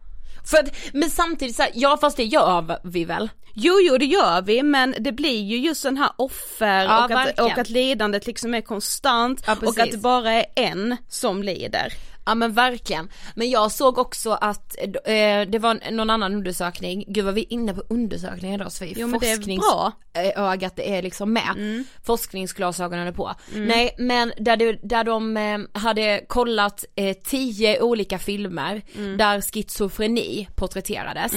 [0.45, 3.29] För att, men samtidigt så här, ja fast det gör vi väl?
[3.55, 7.05] Jo, jo det gör vi men det blir ju just den här offer Ja, och,
[7.05, 7.53] att, verkligen.
[7.53, 11.92] och att lidandet liksom är konstant Ja, och att det bara är en som lider.
[12.25, 13.09] Ja men verkligen.
[13.35, 17.53] Men jag såg också att eh, det var någon annan undersökning, gud vad vi är
[17.53, 18.95] inne på undersökningar idag Sofie.
[18.97, 19.93] Jo, men det är bra.
[20.15, 20.33] Mm.
[20.37, 21.85] ögat är liksom med.
[22.05, 23.35] Forskningsglasögonen är på.
[23.55, 29.17] Nej men där, det, där de eh, hade kollat eh, tio olika filmer Mm.
[29.17, 31.33] där schizofreni porträtterades.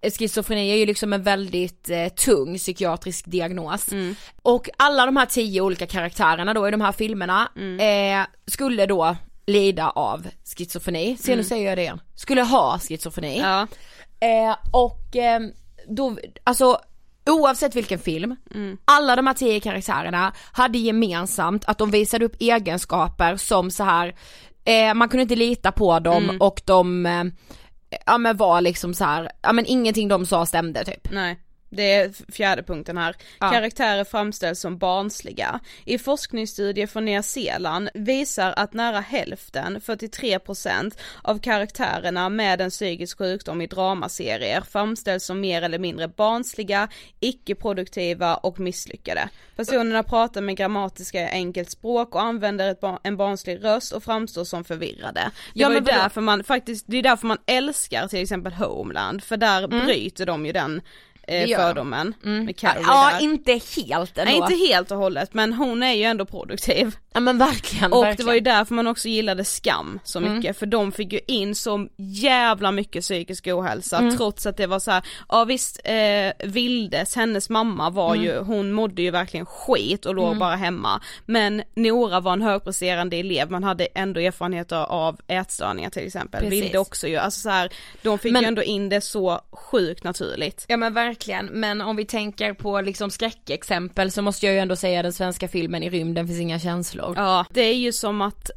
[0.00, 3.92] Eh, Schizofreni är ju liksom en väldigt eh, tung psykiatrisk diagnos.
[3.92, 4.14] Mm.
[4.42, 8.20] Och alla de här tio olika karaktärerna då i de här filmerna Mm.
[8.20, 9.16] eh, skulle då
[9.48, 11.16] lida av schizofreni.
[11.16, 12.00] Se nu säger jag det igen.
[12.14, 13.38] Skulle ha schizofreni.
[13.38, 13.66] Ja.
[14.20, 15.40] Eh, och eh,
[15.88, 16.80] då, alltså
[17.26, 18.36] oavsett vilken film,
[18.84, 24.14] alla de här tio karaktärerna hade gemensamt att de visade upp egenskaper som så här
[24.64, 27.24] eh, man kunde inte lita på dem och de eh,
[28.06, 31.10] ja men var liksom så här, ja men ingenting de sa stämde typ.
[31.10, 31.38] Nej.
[31.70, 33.16] Det är fjärde punkten här.
[33.40, 33.50] Ja.
[33.50, 35.60] Karaktärer framställs som barnsliga.
[35.84, 43.18] I forskningsstudier från Nya Zeeland visar att nära hälften, 43% av karaktärerna med en psykisk
[43.18, 46.88] sjukdom i dramaserier framställs som mer eller mindre barnsliga,
[47.20, 49.28] icke-produktiva och misslyckade.
[49.56, 54.64] Personerna pratar med grammatiska enkelt språk och använder bar- en barnslig röst och framstår som
[54.64, 55.20] förvirrade.
[55.54, 59.36] Det Ja, men därför man faktiskt, det är därför man älskar till exempel Homeland, för
[59.36, 59.86] där Mm.
[59.86, 60.80] bryter de ju den
[61.28, 63.24] eh, fördomen med Carrie Ja där.
[63.24, 64.30] inte helt ändå.
[64.30, 66.96] Nej inte helt och hållet men hon är ju ändå produktiv.
[67.12, 68.16] Ja men verkligen, Och verkligen.
[68.16, 70.36] det var ju därför man också gillade Skam så Mm.
[70.36, 74.16] mycket för de fick ju in så jävla mycket psykisk ohälsa Mm.
[74.16, 78.24] trots att det var så här, ja visst eh, Vildes, hennes mamma var Mm.
[78.24, 80.38] ju, hon mådde ju verkligen skit och låg Mm.
[80.38, 81.00] bara hemma.
[81.26, 86.40] Men Nora var en högpresterande elev, man hade ändå erfarenheter av ätstörningar till exempel.
[86.44, 86.62] Precis.
[86.64, 87.70] Vilde också ju, alltså så här,
[88.02, 90.64] de fick Men- ju ändå in det så sjukt naturligt.
[90.68, 91.17] Ja men verkligen,
[91.50, 95.48] men om vi tänker på liksom skräckexempel så måste jag ju ändå säga den svenska
[95.48, 97.14] filmen I rymden finns inga känslor.
[97.16, 98.50] Ja, det är ju som att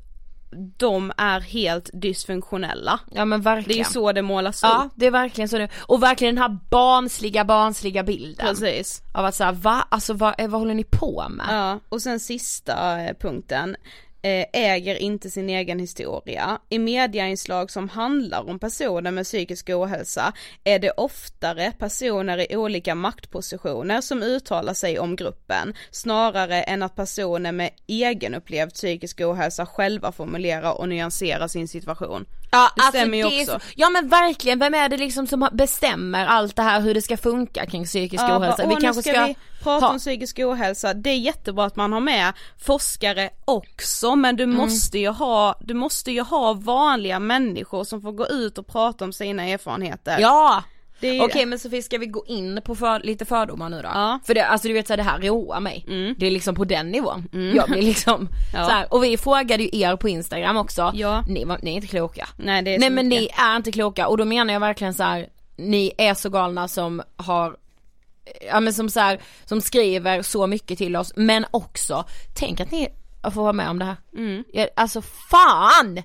[0.78, 3.00] de är helt dysfunktionella.
[3.12, 3.68] Ja men verkligen.
[3.68, 4.92] Det är ju så det målas Ja upp.
[4.96, 5.70] det är verkligen så nu.
[5.80, 8.48] Och verkligen den här barnsliga, barnsliga bilden.
[8.48, 9.02] Precis.
[9.14, 9.88] Av att såhär, va?
[9.90, 11.46] Alltså vad, vad håller ni på med?
[11.50, 13.76] Ja, och sen sista eh, punkten.
[14.22, 16.60] Eh, Äger inte sin egen historia.
[16.70, 22.96] I mediainslag som handlar om personer med psykisk ohälsa är det oftare personer i olika
[22.96, 30.12] maktpositioner som uttalar sig om gruppen snarare än att personer med egenupplevd psykisk ohälsa själva
[30.12, 32.26] formulerar och nyanserar sin situation.
[32.52, 33.46] Ja, Det stämmer ju också.
[33.60, 37.02] Så, ja men verkligen, vem är det liksom som bestämmer allt det här hur det
[37.02, 38.58] ska funka kring psykisk Ja, ohälsa?
[38.58, 41.18] bara, Vi "Åh, nu kanske ska ska, vi prata ha, om psykisk ohälsa, det är
[41.18, 44.50] jättebra att man har med forskare också men Mm.
[44.52, 48.68] du måste ju ha, du måste ju ha vanliga människor som får gå ut och
[48.68, 50.18] prata om sina erfarenheter.
[50.20, 50.64] Ja!
[51.22, 53.90] Okej men Sofie ska vi gå in på för, lite fördomar nu då?
[53.94, 54.20] Ja.
[54.26, 55.86] För det, alltså du vet så här, det här roar mig.
[56.18, 57.28] Det är liksom på den nivån.
[57.56, 58.28] Jag blir liksom Mm.
[58.54, 58.66] Ja.
[58.66, 60.92] så här, och vi frågade ju er på instagram också.
[60.96, 61.24] Ja.
[61.28, 62.28] Ni, var, ni är inte kloka.
[62.38, 63.22] Nej det är Nej men mycket.
[63.38, 65.28] ni är inte kloka och då menar jag verkligen så här.
[65.56, 67.56] ni är så galna som har
[68.48, 72.72] Ja men som så här, som skriver så mycket till oss men också, tänk att
[72.72, 72.88] ni
[73.34, 73.96] får vara med om det här.
[74.18, 74.44] Mm.
[74.54, 76.02] Ja, Alltså fan!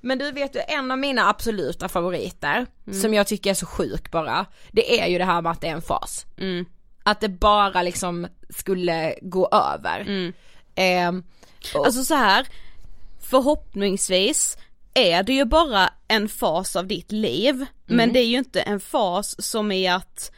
[0.00, 3.00] Men du vet ju en av mina absoluta favoriter Mm.
[3.00, 5.66] som jag tycker är så sjuk bara, det är ju det här med att det
[5.68, 6.26] är en fas.
[6.38, 6.64] Mm.
[7.02, 10.00] Att det bara liksom skulle gå över.
[10.74, 11.22] Ehm,
[11.74, 12.46] och- Alltså så här,
[13.30, 14.56] förhoppningsvis
[14.94, 17.66] är det ju bara en fas av ditt liv, Mm.
[17.86, 20.32] men det är ju inte en fas som är att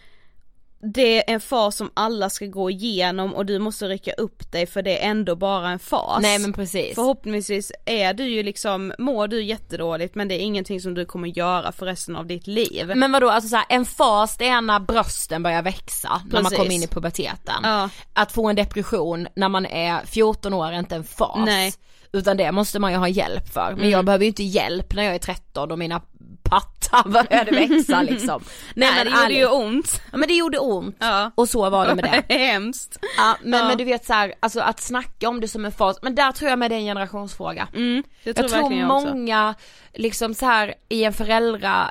[0.83, 4.66] det är en fas som alla ska gå igenom och du måste rycka upp dig
[4.66, 6.23] för det är ändå bara en fas.
[6.23, 6.95] nej men precis.
[6.95, 11.29] Förhoppningsvis är du ju liksom, mår du jättedåligt men det är ingenting som du kommer
[11.29, 12.93] göra för resten av ditt liv.
[12.97, 16.43] Men vadå, alltså så här, en fas det är när brösten börjar växa, när man
[16.43, 16.59] Precis.
[16.59, 17.61] kommer in i puberteten.
[17.62, 17.88] Ja.
[18.12, 21.47] Att få en depression när man är 14 år är inte en fas.
[21.47, 21.73] Nej.
[22.12, 23.68] Utan det måste man ju ha hjälp för.
[23.70, 23.90] Men Mm.
[23.90, 26.03] jag behöver ju inte hjälp när jag är 13 och mina
[26.42, 28.42] pattar började växa liksom.
[28.75, 30.01] Nej, men det gjorde ju ont.
[30.12, 30.96] Ja men det gjorde ont.
[30.99, 31.31] Ja.
[31.35, 32.35] Och så var det med det.
[32.38, 32.99] Hemskt.
[33.16, 33.68] Ja, men, Ja.
[33.68, 36.33] men du vet så här, alltså att snacka om det som en fas, men där
[36.33, 37.68] tror jag med det är en generationsfråga.
[37.75, 39.55] Mm, det tror jag tror verkligen jag många,
[39.94, 41.90] liksom så här i en föräldra,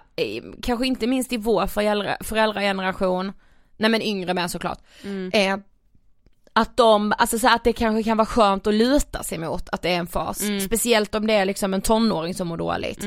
[0.64, 3.32] kanske inte minst i vår föräldra, föräldrageneration,
[3.78, 5.32] nej men yngre med såklart, Mm.
[5.34, 5.66] eh,
[6.62, 9.82] att de, alltså så att det kanske kan vara skönt att luta sig mot att
[9.82, 10.42] det är en fas.
[10.42, 10.60] Mm.
[10.60, 13.04] Speciellt om det är liksom en tonåring som mår dåligt.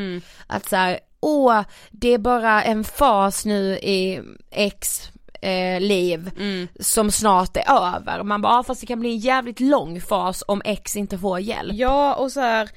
[0.46, 1.60] Att så här, åh,
[1.90, 5.10] det är bara en fas nu i X
[5.42, 6.68] eh, liv Mm.
[6.80, 8.22] som snart är över.
[8.22, 11.40] Man bara, ah, fast det kan bli en jävligt lång fas om X inte får
[11.40, 11.72] hjälp.
[11.74, 12.70] Ja och så här,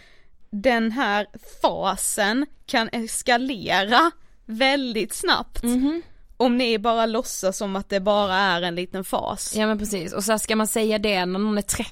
[0.50, 1.28] den här
[1.62, 4.12] fasen kan eskalera
[4.46, 5.64] väldigt snabbt.
[5.64, 6.02] Mhm.
[6.38, 9.54] Om ni bara låtsas som att det bara är en liten fas.
[9.56, 11.92] Ja men precis, och så ska man säga det när någon är 30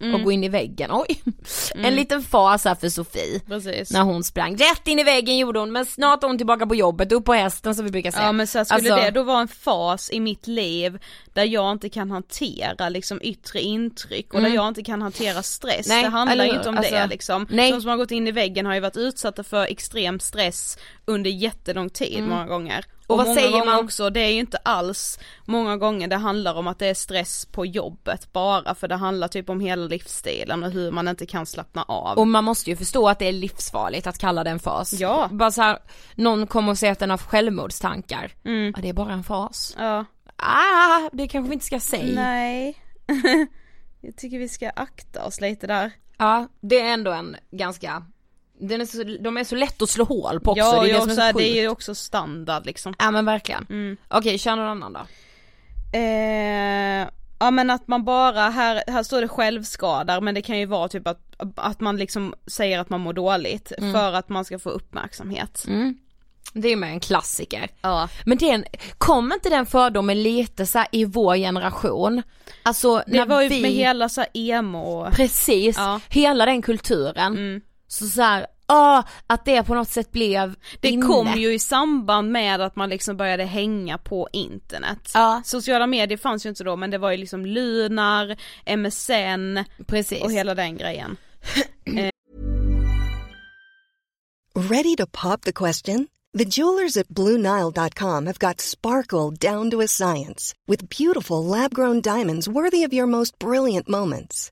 [0.00, 0.14] Mm.
[0.14, 1.22] och gå in i väggen, oj.
[1.74, 3.40] En liten fas här för Sofie.
[3.46, 3.90] Precis.
[3.90, 6.74] När hon sprang rätt in i väggen gjorde hon, men snart är hon tillbaka på
[6.74, 8.24] jobbet, upp på hästen som vi brukar säga.
[8.24, 10.98] Ja men så skulle Alltså- det då vara en fas i mitt liv
[11.32, 15.86] där jag inte kan hantera liksom yttre intryck och där jag inte kan hantera stress.
[15.86, 15.96] Mm.
[15.96, 17.46] Nej, det handlar ju inte om Alltså, det liksom.
[17.50, 17.72] nej.
[17.72, 21.30] De som har gått in i väggen har ju varit utsatta för extrem stress under
[21.30, 22.84] jättelång tid många gånger.
[23.06, 23.84] Och vad säger gånger man?
[23.84, 27.46] också, det är ju inte alls många gånger det handlar om att det är stress
[27.46, 31.46] på jobbet bara för det handlar typ om hela livsstilen och hur man inte kan
[31.46, 32.18] slappna av.
[32.18, 34.92] Och man måste ju förstå att det är livsfarligt att kalla det en fas.
[34.92, 35.28] Ja.
[35.32, 35.78] Bara så här,
[36.14, 38.32] någon kommer och säger att den har självmordstankar.
[38.44, 38.72] Mm.
[38.76, 39.76] Ja det är bara en fas.
[39.78, 40.04] Ja.
[40.36, 42.14] Ah, det kanske vi inte ska säga.
[42.14, 42.76] Nej.
[44.00, 45.90] Jag tycker vi ska akta oss lite där.
[46.18, 48.02] Ja, det är ändå en ganska
[48.68, 50.60] den är så, de är så lätt att slå hål på också.
[50.62, 51.56] Ja, det är det som är så här, det är sjukt.
[51.64, 52.94] ju också standard liksom.
[52.98, 53.66] Ja men verkligen.
[53.70, 53.96] Mm.
[54.08, 55.00] Okej, kör någon annan då.
[55.98, 57.08] Eh,
[57.38, 60.88] ja men att man bara, här, här står det självskadar men det kan ju vara
[60.88, 61.20] typ att,
[61.56, 63.92] att man liksom säger att man mår dåligt Mm.
[63.92, 65.64] för att man ska få uppmärksamhet.
[65.68, 65.94] Mm.
[66.54, 67.68] Det är med en klassiker.
[67.82, 68.08] Ja.
[68.26, 68.64] Men den,
[68.98, 72.22] kom inte den fördomen lite så i vår generation?
[72.62, 76.00] Alltså Det när var ju vi, med hela så emo precis, Ja.
[76.08, 77.32] hela den kulturen.
[77.32, 77.60] Mm.
[77.92, 81.06] Så så här, ah, att det på något sätt blev Det inne.
[81.06, 85.10] kom ju i samband med att man liksom började hänga på internet.
[85.14, 85.42] Ja.
[85.44, 88.36] Sociala medier fanns ju inte då men det var ju liksom Lunar,
[88.76, 90.22] MSN Precis.
[90.22, 91.16] och hela den grejen.
[94.54, 96.08] Ready to pop the question?
[96.38, 102.00] The jewelers at BlueNile.com have got sparkle down to a science with beautiful lab grown
[102.00, 104.51] diamonds worthy of your most brilliant moments.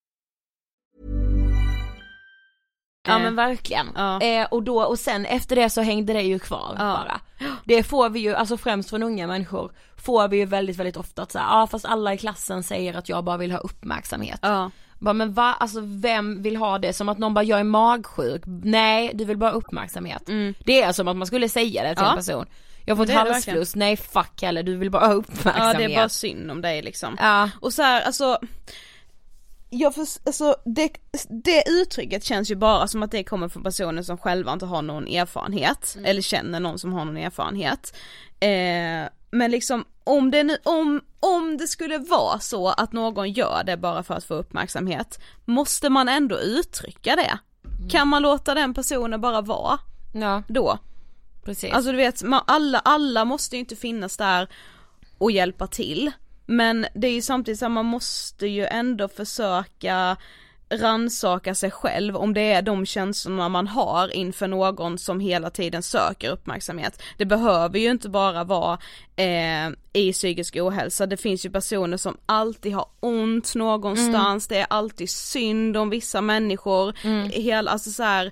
[3.07, 3.87] Ja men verkligen.
[3.95, 4.21] ja.
[4.21, 7.21] Eh, och då, och sen efter det så hängde det ju kvar bara.
[7.65, 11.21] Det får vi ju, alltså främst från unga människor, får vi ju väldigt väldigt ofta
[11.21, 14.39] att säga, ja fast alla i klassen säger att jag bara vill ha uppmärksamhet.
[14.41, 14.71] Ja.
[14.99, 16.93] Bara, men va, alltså vem vill ha det?
[16.93, 18.41] Som att någon bara, jag är magsjuk.
[18.63, 20.21] Nej, du vill bara ha uppmärksamhet.
[20.65, 22.05] Det är som att man skulle säga det till Mm.
[22.05, 22.11] Ja.
[22.11, 22.45] en person.
[22.85, 25.77] Jag har fått halsfluss, nej fuck heller, du vill bara ha Ja uppmärksamhet.
[25.77, 27.17] det är bara synd om dig liksom.
[27.19, 27.49] Ja.
[27.59, 28.39] Och så här, alltså
[29.73, 30.91] jag för, alltså det,
[31.43, 34.81] det uttrycket känns ju bara som att det kommer från personer som själva inte har
[34.81, 37.95] någon erfarenhet, eller känner någon som har någon erfarenhet.
[38.39, 43.63] Eh, men liksom om det nu, om, om det skulle vara så att någon gör
[43.65, 47.39] det bara för att få uppmärksamhet, måste man ändå uttrycka det?
[47.89, 49.79] Kan man låta den personen bara vara
[50.13, 50.77] Ja, då?
[51.43, 51.73] precis.
[51.73, 54.47] Alltså du vet, man, alla, alla måste ju inte finnas där
[55.17, 56.11] och hjälpa till.
[56.51, 60.17] Men det är ju samtidigt så att man måste ju ändå försöka
[60.69, 65.83] ransaka sig själv om det är de känslorna man har inför någon som hela tiden
[65.83, 67.01] söker uppmärksamhet.
[67.17, 68.79] Det behöver ju inte bara vara
[69.15, 74.67] eh, i psykisk ohälsa, det finns ju personer som alltid har ont någonstans, det är
[74.69, 76.93] alltid synd om vissa människor,
[77.29, 78.31] hela, alltså så här,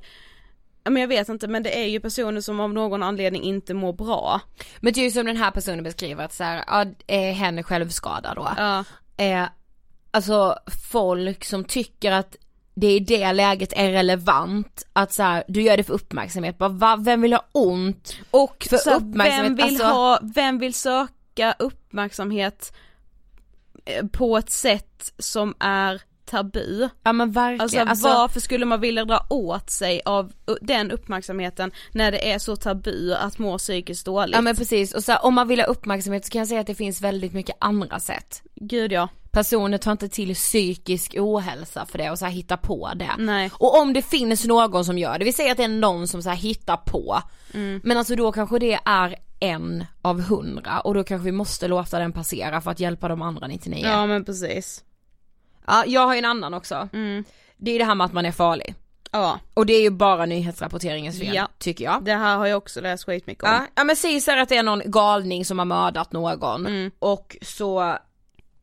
[0.89, 3.93] men jag vet inte men det är ju personer som av någon anledning inte mår
[3.93, 4.41] bra.
[4.79, 7.63] Men det är ju som den här personen beskriver att så här, ja, är hen
[7.63, 8.49] självskadad då.
[8.57, 8.83] Ja.
[9.17, 9.45] Eh,
[10.11, 10.55] alltså
[10.91, 12.35] folk som tycker att
[12.73, 16.69] det i det läget är relevant att så här, du gör det för uppmärksamhet, bara,
[16.69, 18.15] va, vem vill ha ont?
[18.31, 22.73] Och För så uppmärksamhet, vem vill alltså- ha, vem vill söka uppmärksamhet
[23.85, 26.89] eh, på ett sätt som är tabu?
[27.03, 27.61] Ja men verkligen.
[27.61, 32.39] Alltså, Alltså, varför skulle man vilja dra åt sig av den uppmärksamheten när det är
[32.39, 34.35] så tabu att må psykiskt dåligt?
[34.35, 36.61] ja men precis, och så här, om man vill ha uppmärksamhet så kan jag säga
[36.61, 38.41] att det finns väldigt mycket andra sätt.
[38.55, 39.07] Gud ja.
[39.31, 43.11] Personer tar inte till psykisk ohälsa för det och så här hittar på det.
[43.17, 43.51] Nej.
[43.53, 46.23] Och om det finns någon som gör det, vi säger att det är någon som
[46.23, 47.21] så här hittar på,
[47.83, 51.99] men alltså då kanske det är en av hundra och då kanske vi måste låta
[51.99, 53.85] den passera för att hjälpa de andra 99.
[53.85, 54.83] Ja men precis.
[55.67, 56.89] Ja, jag har ju en annan också.
[56.93, 57.23] Mm.
[57.57, 58.75] Det är det här med att man är farlig.
[59.11, 61.47] Ja, Och det är ju bara nyhetsrapporteringens fel, Ja.
[61.57, 62.03] tycker jag.
[62.05, 63.49] det här har jag också läst skitmycket om.
[63.49, 66.91] Ja, ja men säg så att det är någon galning som har mördat någon Mm.
[66.99, 67.97] och så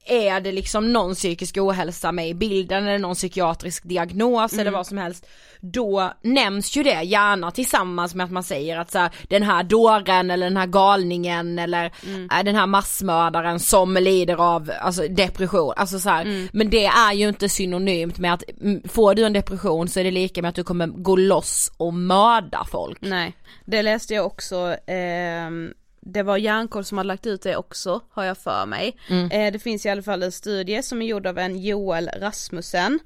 [0.07, 4.87] är det liksom någon psykisk ohälsa med i bilden eller någon psykiatrisk diagnos eller vad
[4.87, 5.27] som helst
[5.61, 9.63] då nämns ju det gärna tillsammans med att man säger att så här, den här
[9.63, 11.85] dåren eller den här galningen eller
[12.33, 17.13] äh, den här massmördaren som lider av alltså, depression, alltså så här, men det är
[17.13, 20.49] ju inte synonymt med att mm, får du en depression så är det lika med
[20.49, 22.99] att du kommer gå loss och mörda folk.
[23.01, 23.33] Nej,
[23.65, 25.71] det läste jag också, ehm,
[26.07, 28.97] det var Järnkoll som hade lagt ut det också, har jag för mig.
[29.09, 29.31] Mm.
[29.31, 32.99] Eh, det finns i alla fall en studie som är gjord av en Joel Rasmussen.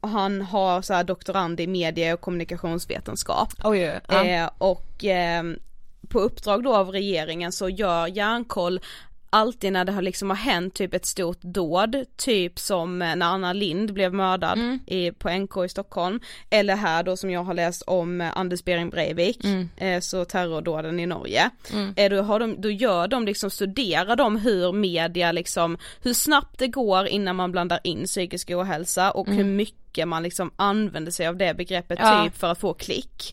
[0.00, 3.48] Och han har så här doktorand i medie och kommunikationsvetenskap.
[3.64, 4.24] Oj, ja.
[4.24, 5.58] Eh, och ehm,
[6.08, 8.80] på uppdrag då av regeringen så gör Järnkoll
[9.30, 13.52] alltid när det har liksom har hänt typ ett stort dåd, typ som när Anna
[13.52, 16.20] Lind blev mördad i, på NK i Stockholm,
[16.50, 19.44] eller här då som jag har läst om eh, Anders Behring Breivik,
[19.76, 21.50] eh, så terrordåden i Norge.
[21.96, 26.58] Eh, då, har de, då gör de liksom, studerar de hur media liksom, hur snabbt
[26.58, 31.26] det går innan man blandar in psykisk ohälsa och hur mycket man liksom använder sig
[31.26, 32.24] av det begreppet Ja.
[32.24, 33.32] typ för att få klick.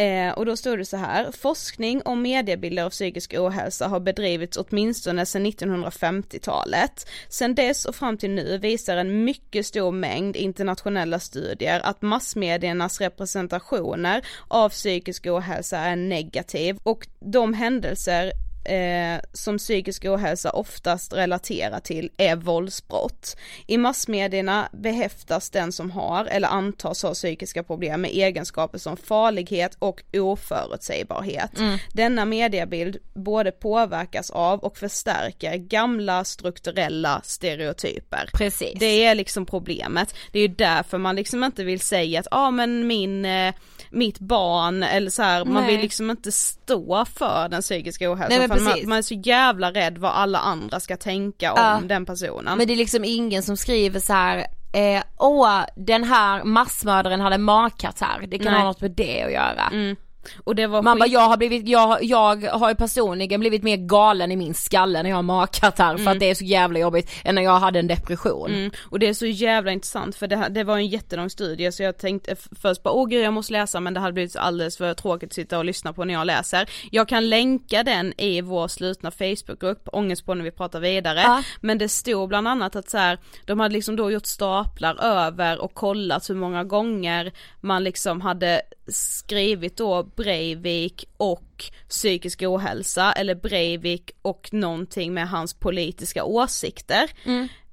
[0.00, 4.56] Eh, och då stod det så här, forskning om mediebilder av psykisk ohälsa har bedrivits
[4.56, 7.08] åtminstone sedan 1950-talet.
[7.28, 13.00] Sedan dess och fram till nu visar en mycket stor mängd internationella studier att massmediernas
[13.00, 18.32] representationer av psykisk ohälsa är negativ och de händelser
[18.64, 23.36] eh, som psykisk ohälsa oftast relaterar till är våldsbrott.
[23.66, 29.76] I massmedierna behäftas den som har eller antas ha psykiska problem med egenskaper som farlighet
[29.78, 31.50] och oförutsägbarhet.
[31.92, 38.30] Denna mediebild både påverkas av och förstärker gamla strukturella stereotyper.
[38.32, 38.78] Precis.
[38.80, 40.14] Det är liksom problemet.
[40.32, 43.54] Det är ju därför man liksom inte vill säga att ja ah, men min, eh,
[43.90, 48.64] mitt barn eller så här, man vill liksom inte stå för den psykiska ohälsan för
[48.64, 51.80] man, man är så jävla rädd vad alla andra ska tänka om Ja.
[51.84, 52.58] den personen.
[52.58, 54.46] Men det är liksom ingen som skriver så här.
[54.72, 58.60] Eh, åh, den här massmördaren hade magkatarr, det kan Nej.
[58.60, 59.68] ha något med det att göra.
[59.72, 59.96] Mm.
[60.44, 63.62] Och det var Man bara, skit- jag har blivit, jag, jag har ju personligen blivit
[63.62, 66.78] mer galen i min skalle när jag har magkatarr för att det är så jävla
[66.78, 68.50] jobbigt än när jag hade en depression.
[68.54, 71.72] Mm, och det är så jävla intressant för det, här- det var en jättelång studie
[71.72, 74.76] så jag tänkte först bara åh gud jag måste läsa men det hade blivit alldeles
[74.76, 76.70] för tråkigt att sitta och lyssna på när jag läser.
[76.90, 81.20] Jag kan länka den i vår slutna Facebookgrupp, ångest på när vi pratar vidare.
[81.20, 81.42] Ja.
[81.60, 85.58] Men det stod bland annat att så här, de hade liksom då gjort staplar över
[85.60, 93.34] och kollat hur många gånger man liksom hade skrivit då Breivik och psykisk ohälsa eller
[93.34, 97.10] Breivik och någonting med hans politiska åsikter.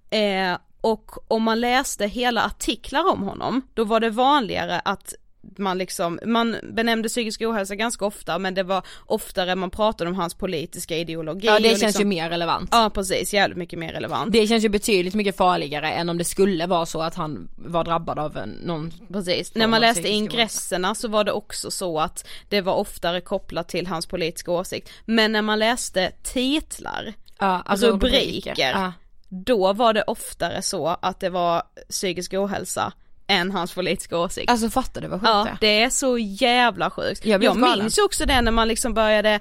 [0.09, 5.13] Eh, och om man läste hela artiklar om honom, då var det vanligare att
[5.57, 10.15] man liksom, man benämnde psykisk ohälsa ganska ofta men det var oftare man pratade om
[10.15, 11.47] hans politiska ideologi.
[11.47, 12.69] Ja det känns liksom, ju mer relevant.
[12.71, 14.33] Ja precis, jävligt mycket mer relevant.
[14.33, 17.83] Det känns ju betydligt mycket farligare än om det skulle vara så att han var
[17.83, 22.27] drabbad av en, någon Precis, när man läste ingresserna så var det också så att
[22.49, 24.89] det var oftare kopplat till hans politiska åsikt.
[25.05, 28.93] Men när man läste titlar, Ja, alltså rubriker, Ja.
[29.29, 32.93] då var det oftare så att det var psykisk ohälsa
[33.29, 34.51] än hans politiska åsikt.
[34.51, 35.77] Alltså fattar du vad sjukt Ja, det är?
[35.79, 37.25] det är så jävla sjukt.
[37.25, 39.39] Jag Jag, minns ju också det när man liksom började,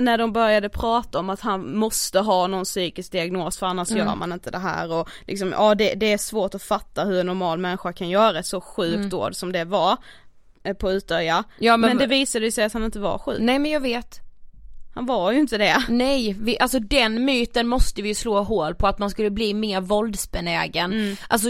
[0.00, 4.06] när de började prata om att han måste ha någon psykisk diagnos för annars Mm.
[4.06, 7.20] gör man inte det här och liksom, ja det, det är svårt att fatta hur
[7.20, 9.08] en normal människa kan göra ett så sjukt Mm.
[9.08, 9.96] dåd som det var
[10.64, 11.44] eh, på Utöja.
[11.58, 13.36] Ja, men- men, det visade sig att han inte var sjuk.
[13.40, 14.18] Nej men jag vet.
[14.94, 15.82] Han var ju inte det.
[15.88, 19.54] Nej, vi, alltså den myten måste vi ju slå hål på att man skulle bli
[19.54, 20.92] mer våldsbenägen.
[20.92, 21.16] Mm.
[21.28, 21.48] Alltså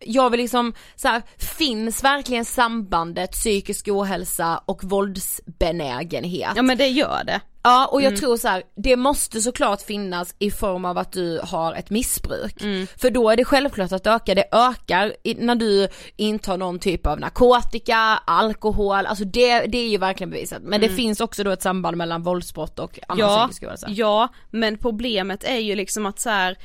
[0.00, 6.52] jag vill liksom så här, finns verkligen sambandet psykisk ohälsa och våldsbenägenhet?
[6.56, 7.40] Ja men det gör det.
[7.66, 8.20] Ja och jag Mm.
[8.20, 12.62] tror så här, det måste såklart finnas i form av att du har ett missbruk.
[12.62, 12.86] Mm.
[12.96, 17.20] För då är det självklart att ökar, det ökar när du intar någon typ av
[17.20, 20.62] narkotika, alkohol, alltså det, det är ju verkligen bevisat.
[20.62, 23.32] Men det finns också då ett samband mellan våldsbrott och annan Mm.
[23.32, 23.86] Ja, psykisk ohälsa.
[23.90, 26.56] ja, men problemet är ju liksom att så här,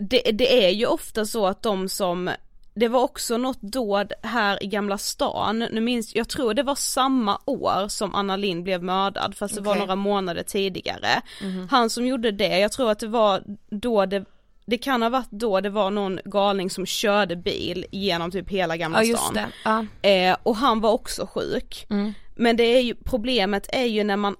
[0.00, 2.30] det, det är ju ofta så att de som
[2.74, 6.74] det var också något dåd här i Gamla stan, nu minns, jag tror det var
[6.74, 9.80] samma år som Anna Lind blev mördad fast det var Okej.
[9.80, 11.22] några månader tidigare.
[11.70, 14.24] Han som gjorde det, jag tror att det var då det
[14.66, 18.76] det kan ha varit då det var någon galning som körde bil genom typ hela
[18.76, 19.38] Gamla Ja stan.
[19.64, 20.08] ja.
[20.08, 21.86] Eh, och han var också sjuk.
[21.90, 22.12] Mm.
[22.34, 24.36] Men det är ju, problemet är ju när man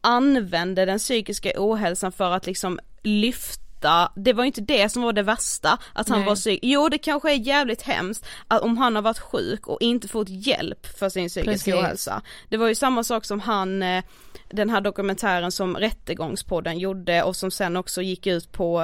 [0.00, 5.12] använder den psykiska ohälsan för att liksom lyfta värsta, det var inte det som var
[5.12, 6.28] det värsta, att han Nej.
[6.28, 9.78] var psyk, jo det kanske är jävligt hemskt att om han har varit sjuk och
[9.80, 12.22] inte fått hjälp för sin psykiska ohälsa.
[12.48, 14.04] Det var ju samma sak som han, eh,
[14.50, 18.82] den här dokumentären som Rättegångspodden gjorde och som sen också gick ut på,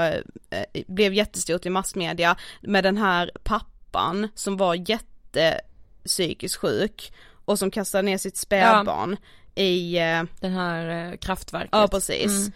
[0.51, 7.13] eh, blev jättestort i massmedia med den här pappan som var jättepsykiskt sjuk
[7.45, 9.17] och som kastade ner sitt spädbarn
[9.55, 11.71] i eh, Den här kraftverket.
[11.73, 12.31] Ja precis.
[12.31, 12.53] Mm.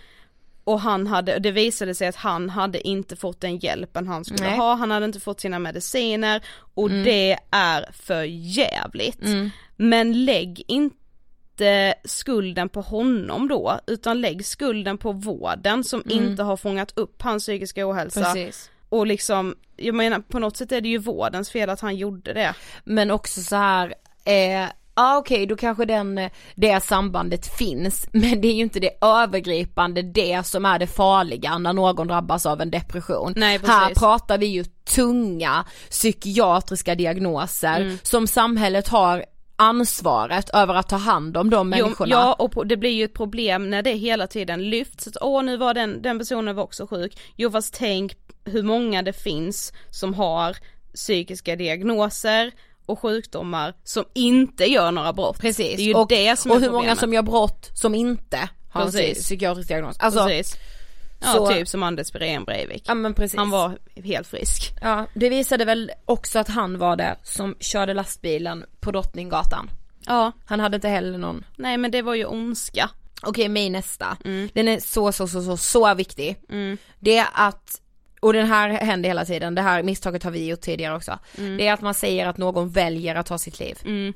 [0.65, 4.49] Och han hade, det visade sig att han hade inte fått den hjälpen han skulle
[4.49, 4.57] Nej.
[4.59, 6.43] ha, han hade inte fått sina mediciner
[6.75, 7.05] och Mm.
[7.05, 9.23] det är för jävligt.
[9.25, 9.51] Mm.
[9.77, 16.25] Men lägg inte skulden på honom då, utan lägg skulden på vården som Mm.
[16.25, 18.21] inte har fångat upp hans psykiska ohälsa.
[18.25, 18.71] Precis.
[18.89, 22.33] Och liksom, jag menar på något sätt är det ju vårdens fel att han gjorde
[22.33, 22.55] det.
[22.85, 23.95] Men också så här,
[24.25, 28.81] eh, ja okej då kanske den, eh, det sambandet finns, men det är ju inte
[28.81, 33.33] det övergripande, det som är det farliga när någon drabbas av en depression.
[33.37, 33.61] Nej.
[33.67, 34.65] Här pratar vi ju
[34.95, 37.99] tunga psykiatriska diagnoser Mm.
[38.03, 39.25] som samhället har
[39.57, 42.11] ansvaret över att ta hand om de Jo, människorna.
[42.11, 45.57] ja och det blir ju ett problem när det hela tiden lyfts, att åh nu
[45.57, 47.19] var den, den personen var också sjuk.
[47.37, 48.13] Jo fast tänk
[48.45, 50.57] hur många det finns som har
[50.95, 52.53] psykiska diagnoser
[52.87, 55.41] och sjukdomar som inte gör några brott.
[55.41, 56.99] Precis, Det är ju och, det som och är hur många problemet.
[56.99, 59.97] som gör brott som inte har en psykiatrisk diagnos.
[59.99, 60.57] Alltså, Precis.
[61.21, 62.83] Ja så- typ som Anders Breen Breivik.
[62.87, 63.39] ja men precis.
[63.39, 64.73] Han var helt frisk.
[64.83, 69.71] Ja, det visade väl också att han var det som körde lastbilen på Drottninggatan.
[70.07, 70.33] Ja.
[70.45, 71.45] Han hade inte heller någon.
[71.57, 72.91] Nej men det var ju ondska.
[73.23, 74.17] Okej, mig nästa.
[74.25, 74.49] Mm.
[74.55, 76.37] Den är så, så, så, så, så viktig.
[76.51, 76.79] Mm.
[76.99, 77.81] Det är att,
[78.25, 81.19] och den här händer hela tiden, det här misstaget har vi gjort tidigare också.
[81.39, 81.57] Mm.
[81.57, 83.79] Det är att man säger att någon väljer att ta sitt liv.
[83.85, 84.13] Mm.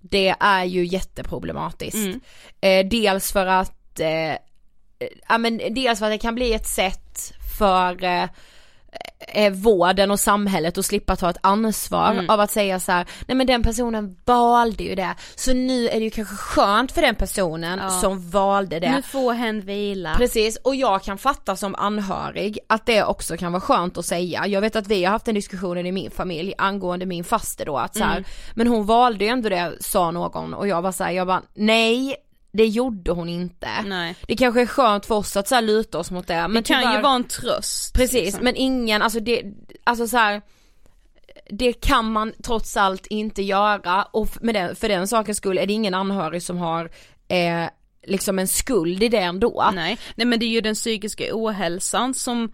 [0.00, 1.94] Det är ju jätteproblematiskt.
[1.94, 2.20] Mm.
[2.60, 4.34] Eh, dels för att, eh,
[5.28, 8.28] ja men dels för att det kan bli ett sätt för eh,
[9.34, 12.30] eh, vården och samhället att slippa ta ett ansvar Mm.
[12.30, 15.92] av att säga så här: nej men den personen valde ju det, så nu är
[15.98, 17.90] det ju kanske skönt för den personen Ja.
[17.90, 18.90] som valde det.
[18.90, 20.14] Nu får hen vila.
[20.16, 24.46] Precis, och jag kan fatta som anhörig att det också kan vara skönt att säga.
[24.46, 27.76] Jag vet att vi har haft den diskussionen i min familj angående min faste då
[27.78, 28.24] att så här, Mm.
[28.54, 31.42] men hon valde ju ändå det sa någon och jag var så här, jag bara
[31.54, 32.16] nej
[32.58, 33.68] det gjorde hon inte.
[33.86, 34.16] Nej.
[34.26, 36.34] Det kanske är skönt för oss att så här luta oss mot det.
[36.48, 37.94] Men det kan tyvärr- ju vara en tröst.
[37.94, 38.44] Precis, liksom.
[38.44, 39.42] men ingen, alltså det,
[39.84, 40.42] alltså så här.
[41.50, 45.66] Det kan man trots allt inte göra och med den, för den sakens skull är
[45.66, 46.90] det ingen anhörig som har
[47.28, 47.68] eh,
[48.06, 49.70] liksom en skuld i det ändå.
[49.74, 52.52] Nej, nej men det är ju den psykiska ohälsan som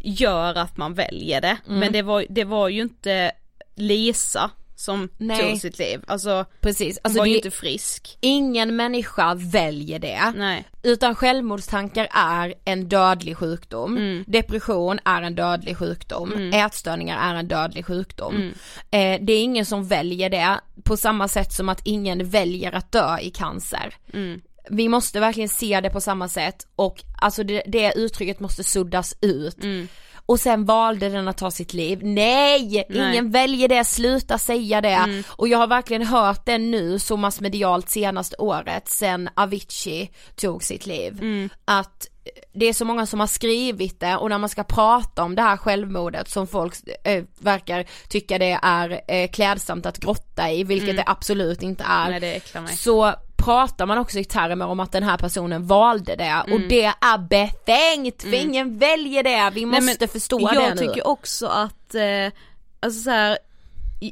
[0.00, 1.56] gör att man väljer det.
[1.66, 1.78] Mm.
[1.78, 3.32] Men det var, det var ju inte
[3.74, 4.50] Lisa
[4.84, 5.50] som Nej.
[5.50, 6.04] tog sitt liv.
[6.06, 8.18] Alltså, Precis, hon alltså var ju inte frisk.
[8.20, 10.32] Ingen människa väljer det.
[10.36, 10.64] Nej.
[10.82, 13.96] Utan självmordstankar är en dödlig sjukdom.
[13.96, 14.24] Mm.
[14.26, 16.52] Depression är en dödlig sjukdom.
[16.52, 18.34] Ätstörningar är en dödlig sjukdom.
[18.34, 18.52] Mm.
[18.90, 22.92] Eh, det är ingen som väljer det på samma sätt som att ingen väljer att
[22.92, 23.94] dö i cancer.
[24.12, 24.40] Mm.
[24.70, 29.14] Vi måste verkligen se det på samma sätt och alltså det, det uttrycket måste suddas
[29.20, 29.64] ut.
[29.64, 29.88] Mm.
[30.26, 31.98] Och sen valde den att ta sitt liv.
[32.02, 32.86] Nej!
[32.88, 33.10] Nej.
[33.10, 34.88] Ingen väljer det, sluta säga det.
[34.88, 35.22] Mm.
[35.28, 40.86] Och jag har verkligen hört det nu så massmedialt senaste året sen Avicii tog sitt
[40.86, 41.18] liv.
[41.20, 41.48] Mm.
[41.64, 42.08] Att
[42.54, 45.42] det är så många som har skrivit det och när man ska prata om det
[45.42, 50.84] här självmordet som folk eh, verkar tycka det är eh, klädsamt att grotta i, vilket
[50.88, 50.96] Mm.
[50.96, 52.10] det absolut inte är.
[52.10, 52.76] Nej det mig.
[52.76, 53.14] Så
[53.44, 56.68] pratar man också i termer om att den här personen valde det och Mm.
[56.68, 58.40] det är befängt för Mm.
[58.40, 60.86] ingen väljer det, vi Nej, måste men förstå jag det nu.
[60.86, 62.32] tycker också att, eh,
[62.80, 63.38] alltså så här,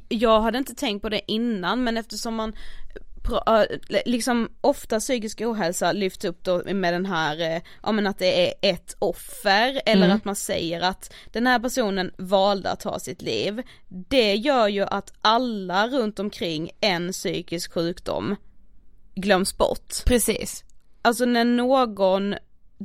[0.08, 2.52] jag hade inte tänkt på det innan men eftersom man
[3.46, 3.62] äh,
[4.06, 8.48] liksom ofta psykisk ohälsa lyfts upp då med den här, eh, ja men att det
[8.48, 10.16] är ett offer eller Mm.
[10.16, 13.62] att man säger att den här personen valde att ta sitt liv.
[13.88, 18.36] Det gör ju att alla runt omkring en psykisk sjukdom
[19.14, 20.04] glöms bort.
[20.06, 20.64] Precis.
[21.02, 22.34] Alltså när någon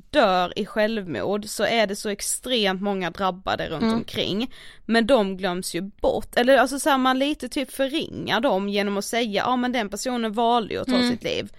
[0.10, 3.94] dör i självmord så är det så extremt många drabbade runt Mm.
[3.96, 4.54] omkring.
[4.86, 8.98] Men de glöms ju bort, eller alltså så här, man lite typ förringar dem genom
[8.98, 11.10] att säga, ja men den personen valde ju att ta Mm.
[11.12, 11.52] sitt liv.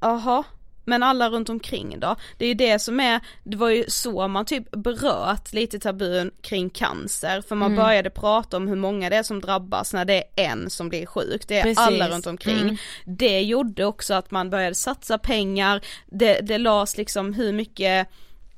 [0.00, 0.44] Jaha,
[0.88, 2.16] men alla runt omkring då?
[2.38, 6.30] Det är ju det som är, det var ju så man typ bröt lite tabun
[6.40, 7.84] kring cancer, för man Mm.
[7.84, 11.06] började prata om hur många det är som drabbas när det är en som blir
[11.06, 11.78] sjuk, det är Precis.
[11.78, 12.58] alla runt omkring.
[12.60, 12.76] Mm.
[13.04, 18.08] Det gjorde också att man började satsa pengar, det, det lades liksom hur mycket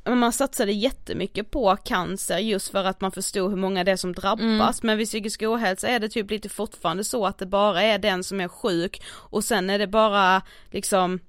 [0.05, 4.13] man satsade jättemycket på cancer just för att man förstod hur många det är som
[4.13, 7.99] drabbas men vid psykisk ohälsa är det typ lite fortfarande så att det bara är
[7.99, 11.21] den som är sjuk och sen är det bara liksom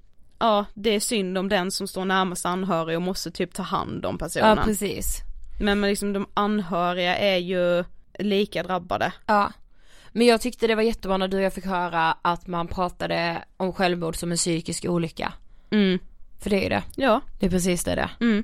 [0.41, 4.05] ja det är synd om den som står närmast anhörig och måste typ ta hand
[4.05, 4.57] om personen.
[4.57, 5.17] Ja precis.
[5.59, 7.83] Men, men liksom de anhöriga är ju
[8.19, 9.13] lika drabbade.
[9.25, 9.51] Ja.
[10.11, 13.43] Men jag tyckte det var jättebra när du och jag fick höra att man pratade
[13.57, 15.33] om självmord som en psykisk olycka.
[15.71, 15.99] Mm.
[16.39, 16.83] För det är det.
[16.95, 17.21] Ja.
[17.39, 18.09] Det är precis det det.
[18.19, 18.43] Mm.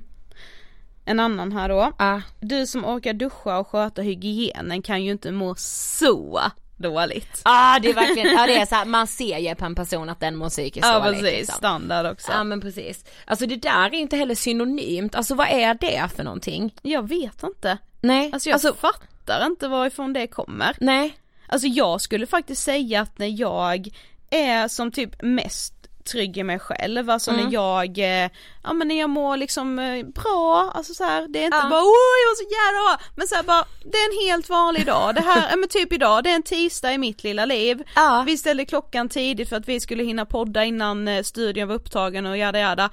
[1.05, 1.91] En annan här då.
[1.97, 2.21] Ah.
[2.39, 6.41] Du som orkar duscha och sköta hygienen kan ju inte må så
[6.77, 7.41] dåligt.
[7.45, 9.75] Ja ah, det är verkligen, ja det är så här, man ser ju på en
[9.75, 11.21] person att den mår psykiskt Ja dåligt.
[11.21, 11.55] precis, liksom.
[11.55, 12.31] standard också.
[12.31, 13.05] Ja men precis.
[13.25, 16.73] Alltså det där är inte heller synonymt, alltså vad är det för någonting?
[16.81, 17.77] Jag vet inte.
[18.01, 18.29] Nej.
[18.33, 20.75] Alltså jag fattar inte varifrån det kommer.
[20.79, 21.17] Nej.
[21.47, 23.87] Alltså jag skulle faktiskt säga att när jag
[24.29, 25.73] är som typ mest
[26.07, 27.45] trygg i mig själv, alltså Mm.
[27.45, 28.29] när jag, eh,
[28.63, 31.69] ja men när jag mår liksom eh, bra, alltså så här, det är inte Ja.
[31.69, 34.49] bara oj jag var så jävla bra, men så här bara, det är en helt
[34.49, 37.45] vanlig dag, det här, ja men typ idag, det är en tisdag i mitt lilla
[37.45, 38.23] liv, Ja.
[38.27, 42.25] vi ställde klockan tidigt för att vi skulle hinna podda innan eh, studion var upptagen
[42.25, 42.89] och jada jada.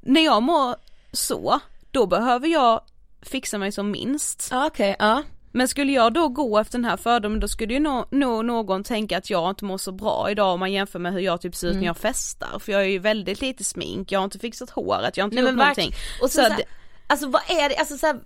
[0.00, 0.76] När jag mår
[1.12, 1.60] så,
[1.90, 2.80] då behöver jag
[3.22, 4.48] fixa mig som minst.
[4.50, 5.22] Ja okej, ja.
[5.54, 8.84] Men skulle jag då gå efter den här fördomen då skulle ju nog nå någon
[8.84, 11.54] tänka att jag inte mår så bra idag om man jämför med hur jag typ
[11.54, 11.80] ser ut Mm.
[11.80, 12.58] när jag festar.
[12.58, 15.34] För jag är ju väldigt lite smink, jag har inte fixat håret, jag har inte
[15.42, 15.92] Nej gjort någonting.
[16.22, 16.64] Och så, Så så här, det-
[17.06, 18.16] alltså vad är det, alltså så här,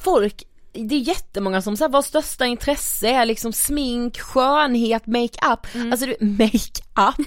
[0.00, 5.74] folk det är jättemånga som säger vars största intresse är liksom smink, skönhet, makeup.
[5.74, 5.92] Mm.
[5.92, 7.26] Alltså du, makeup.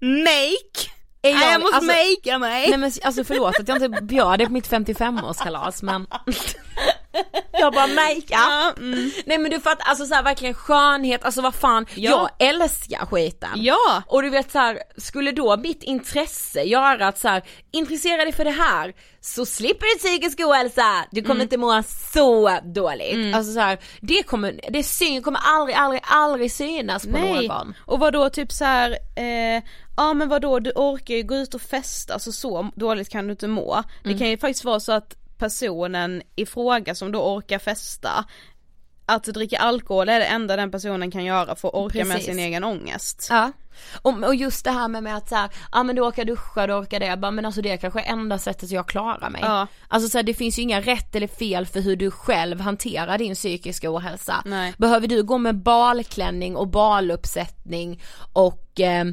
[0.00, 0.90] Make!
[1.22, 2.68] Nej, jag måste alltså- makea mig!
[2.68, 6.06] Nej men alltså förlåt att jag inte bjöd dig på mitt 55-årskalas men
[7.52, 8.24] Jag bara makeup.
[8.28, 9.10] Ja, mm.
[9.26, 12.30] Nej men du fattar, alltså så här, verkligen skönhet, alltså vad fan, Ja.
[12.38, 13.50] jag älskar skiten.
[13.54, 14.02] Ja!
[14.06, 18.32] Och du vet så här, skulle då mitt intresse göra att så här, intressera dig
[18.32, 21.82] för det här så slipper du psykisk ohälsa, du kommer inte må
[22.12, 23.34] så dåligt.
[23.34, 27.74] Alltså så här, det kommer, det syn kommer aldrig, aldrig, aldrig synas på Nej, någon.
[27.86, 29.62] och vad då typ så här, eh,
[29.96, 33.24] ja men vad då du orkar ju gå ut och festa, så så dåligt kan
[33.26, 33.82] du inte må.
[34.02, 34.18] Det Mm.
[34.18, 38.24] kan ju faktiskt vara så att personen i fråga som då orkar festa,
[39.06, 42.26] att dricka alkohol är det enda den personen kan göra för att orka med Precis.
[42.26, 43.26] sin egen ångest.
[43.30, 43.52] Ja.
[44.02, 46.66] Och, och just det här med, med att så här, ja men du orkar duscha,
[46.66, 49.30] du orkar det, jag bara, men alltså det är kanske är enda sättet jag klarar
[49.30, 49.40] mig.
[49.44, 49.66] Ja.
[49.88, 53.18] Alltså så här, det finns ju inga rätt eller fel för hur du själv hanterar
[53.18, 54.42] din psykiska ohälsa.
[54.44, 54.74] Nej.
[54.78, 59.04] Behöver du gå med balklänning och baluppsättning och eh,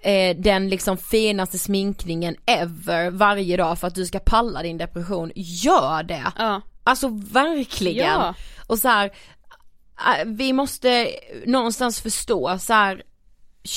[0.00, 5.32] eh, den liksom finaste sminkningen ever varje dag för att du ska palla din depression,
[5.34, 6.32] gör det!
[6.38, 6.60] Ja.
[6.84, 8.06] Alltså verkligen!
[8.06, 8.34] Ja.
[8.66, 11.10] Och så här, eh, vi måste
[11.46, 13.02] någonstans förstå så här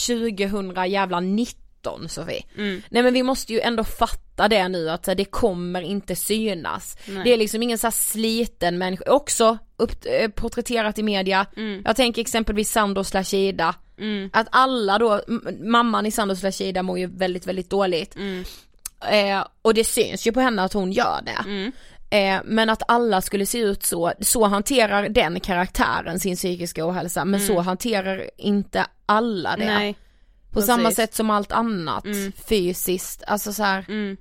[0.07, 1.35] 2019
[1.81, 2.43] 17 Sofie.
[2.57, 2.81] Mm.
[2.89, 6.97] Nej men vi måste ju ändå fatta det nu att det kommer inte synas.
[7.05, 7.23] Nej.
[7.23, 11.45] Det är liksom ingen så här sliten människa, också upp, eh, porträtterat i media.
[11.57, 11.81] Mm.
[11.85, 13.75] Jag tänker exempelvis Sandos Lashida.
[13.97, 14.29] Mm.
[14.33, 15.21] Att alla då,
[15.63, 18.15] mamman i Sandos Lashida mår ju väldigt väldigt dåligt.
[18.15, 18.43] Mm.
[19.11, 21.49] Eh, och det syns ju på henne att hon gör det.
[21.49, 21.71] Mm.
[22.09, 27.25] Eh, men att alla skulle se ut så, så hanterar den karaktären sin psykiska ohälsa
[27.25, 27.47] men mm.
[27.47, 29.65] så hanterar inte alla det.
[29.65, 29.95] Nej
[30.51, 30.67] på precis.
[30.67, 32.05] samma sätt som allt annat
[32.47, 34.17] fysiskt, alltså så här, Mm.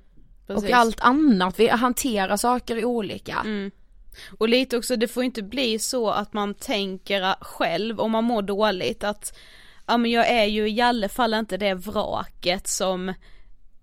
[0.47, 3.45] och allt annat, vi hanterar saker olika.
[4.37, 8.41] Och lite också, det får inte bli så att man tänker själv om man mår
[8.41, 9.37] dåligt att
[9.87, 13.13] ja men jag är ju i alla fall inte det vraket som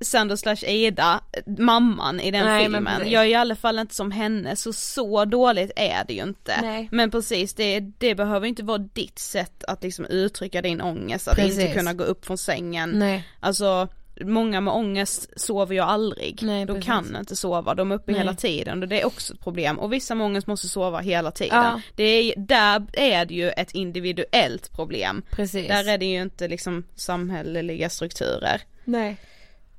[0.00, 1.20] Sandra slash Ida,
[1.58, 3.10] mamman i den Nej, men filmen.
[3.10, 6.60] Jag är i alla fall inte som henne, så så dåligt är det ju inte.
[6.62, 6.88] Nej.
[6.92, 11.36] Men precis, det, det behöver inte vara ditt sätt att liksom uttrycka din ångest, att
[11.36, 11.58] Precis.
[11.58, 12.90] inte kunna gå upp från sängen.
[12.90, 13.28] Nej.
[13.40, 13.88] Alltså
[14.20, 16.86] många med ångest sover ju aldrig, Nej, de precis.
[16.86, 18.20] kan inte sova, de är uppe Nej.
[18.20, 21.30] hela tiden och det är också ett problem och vissa med ångest måste sova hela
[21.30, 21.64] tiden.
[21.64, 21.80] Ja.
[21.96, 25.22] Det är, där är det ju ett individuellt problem.
[25.30, 25.68] Precis.
[25.68, 28.62] Där är det ju inte liksom samhälleliga strukturer.
[28.84, 29.16] Nej.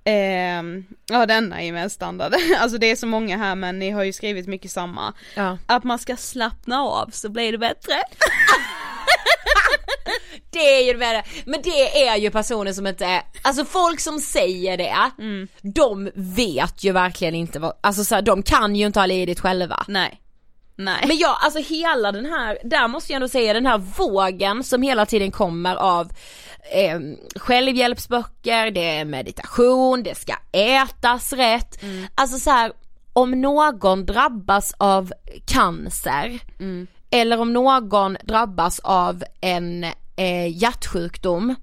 [0.10, 3.90] Ehm, ja denna är ju mest standard, alltså det är så många här men ni
[3.90, 5.14] har ju skrivit mycket samma.
[5.36, 5.58] Ja.
[5.66, 7.94] Att man ska slappna av så blir det bättre.
[10.52, 11.24] Det är ju det värre.
[11.46, 15.12] men det är ju personer som inte, alltså folk som säger det,
[15.62, 19.40] de vet ju verkligen inte vad, alltså så här, de kan ju inte ha lidit
[19.40, 19.86] själva.
[19.88, 20.22] Nej.
[20.76, 21.04] Nej.
[21.08, 24.82] Men jag, alltså hela den här, där måste jag ändå säga den här vågen som
[24.82, 26.12] hela tiden kommer av
[26.72, 27.00] eh,
[27.36, 31.80] självhjälpsböcker, det är meditation, det ska ätas rätt.
[32.16, 32.72] Alltså så här,
[33.14, 35.14] om någon drabbas av
[35.46, 36.40] cancer
[37.10, 39.84] eller om någon drabbas av en
[40.16, 41.56] eh, hjärtsjukdom.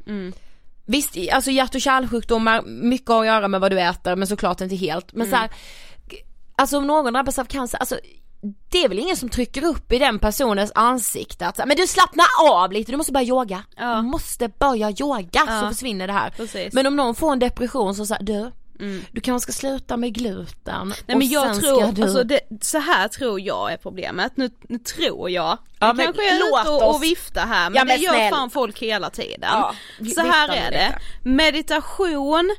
[0.86, 4.61] Visst, alltså hjärt och kärlsjukdomar, mycket har att göra med vad du äter men såklart
[4.61, 5.12] inte helt.
[5.12, 5.50] Men så här,
[6.57, 7.98] alltså om någon drabbas av cancer, alltså
[8.68, 12.22] det är väl ingen som trycker upp i den personens ansikte att men du slappna
[12.51, 13.64] av lite, du måste börja yoga.
[13.76, 13.95] Ja.
[13.95, 15.61] Du måste börja yoga Ja.
[15.62, 16.30] så försvinner det här.
[16.30, 16.72] Precis.
[16.74, 19.05] Men om någon får en depression så säger du, Mm.
[19.12, 20.95] du kanske ska sluta med gluten.
[21.07, 22.03] Nej men jag tror, du...
[22.03, 26.05] alltså det, så här tror jag är problemet, nu, nu tror jag, Ja, jag men
[26.07, 28.30] kanske är låt ute och, och vifta här men, Ja, men det gör snäll.
[28.34, 29.49] fan folk hela tiden.
[29.53, 29.74] Ja,
[30.14, 30.99] så här är det.
[31.22, 32.57] meditation,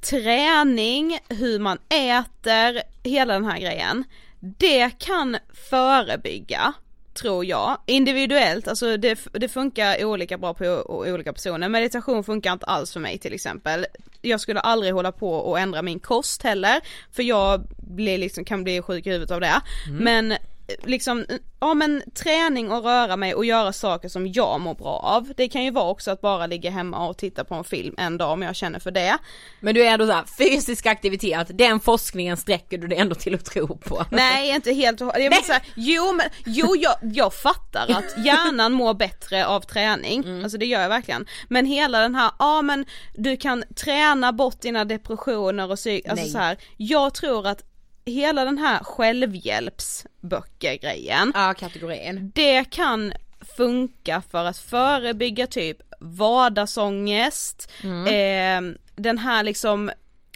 [0.00, 4.04] träning, hur man äter, hela den här grejen,
[4.40, 5.36] det kan
[5.70, 6.74] förebygga
[7.14, 12.66] tror jag, individuellt, alltså det, det funkar olika bra på olika personer, meditation funkar inte
[12.66, 13.86] alls för mig till exempel.
[14.22, 16.80] Jag skulle aldrig hålla på och ändra min kost heller,
[17.12, 19.60] för jag blir liksom, kan bli sjuk i huvudet av det.
[20.00, 20.38] Men eh,
[20.84, 21.26] liksom,
[21.60, 25.32] ja men träning och röra mig och göra saker som jag mår bra av.
[25.36, 28.18] Det kan ju vara också att bara ligga hemma och titta på en film en
[28.18, 29.18] dag om jag känner för det.
[29.60, 33.44] Men du är ändå såhär, fysisk aktivitet, den forskningen sträcker du dig ändå till att
[33.44, 34.04] tro på.
[34.10, 35.12] Nej inte helt och.
[35.18, 40.42] Jag här, jo men, jo jag, jag fattar att hjärnan mår bättre av träning, Mm.
[40.44, 41.26] alltså det gör jag verkligen.
[41.48, 46.28] Men hela den här, ja men du kan träna bort dina depressioner och psyk, alltså
[46.28, 47.62] så här, jag tror att
[48.04, 52.32] hela den här självhjälpsböcker grejen, Ja, kategorin.
[52.34, 53.12] det kan
[53.56, 58.60] funka för att förebygga typ vardagsångest, eh,
[58.96, 59.90] den här liksom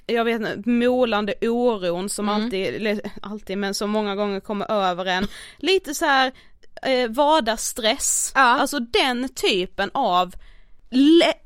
[0.06, 5.04] jag vet inte, molande oron som alltid, eller alltid men som många gånger kommer över
[5.06, 5.26] en,
[5.58, 6.32] lite så här
[6.82, 8.40] eh, vardagsstress, Ja.
[8.40, 10.34] alltså den typen av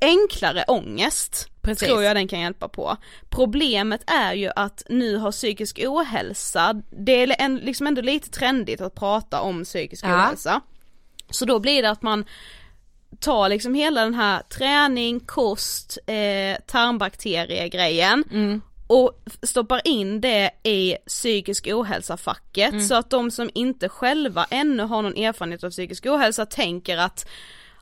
[0.01, 1.87] enklare ångest Precis.
[1.87, 2.97] tror jag den kan hjälpa på.
[3.29, 8.81] Problemet är ju att nu har psykisk ohälsa, det är en, liksom ändå lite trendigt
[8.81, 10.25] att prata om psykisk Ja.
[10.25, 10.61] ohälsa.
[11.29, 12.25] Så då blir det att man
[13.19, 18.61] tar liksom hela den här träning, kost, eh, tarmbakteriegrejen Mm.
[18.87, 19.11] och
[19.43, 22.87] stoppar in det i psykisk ohälsa-facket Mm.
[22.87, 27.29] så att de som inte själva ännu har någon erfarenhet av psykisk ohälsa tänker att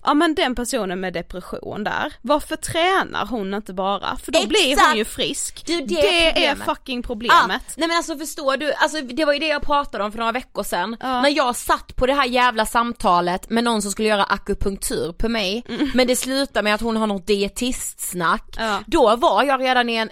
[0.07, 4.17] Ja men den personen med depression där, varför tränar hon inte bara?
[4.17, 4.87] För då blir Exakt.
[4.87, 5.63] hon ju frisk.
[5.65, 6.65] Det är ju det det är problemet.
[6.65, 7.61] fucking Ja, problemet.
[7.77, 10.31] nej men alltså förstår du, alltså det var ju det jag pratade om för några
[10.31, 10.97] veckor sedan.
[10.99, 11.21] Ja.
[11.21, 15.29] När jag satt på det här jävla samtalet med någon som skulle göra akupunktur på
[15.29, 18.55] mig, men det slutade med att hon har något dietistsnack.
[18.57, 18.79] Ja.
[18.85, 20.09] Då var jag redan i en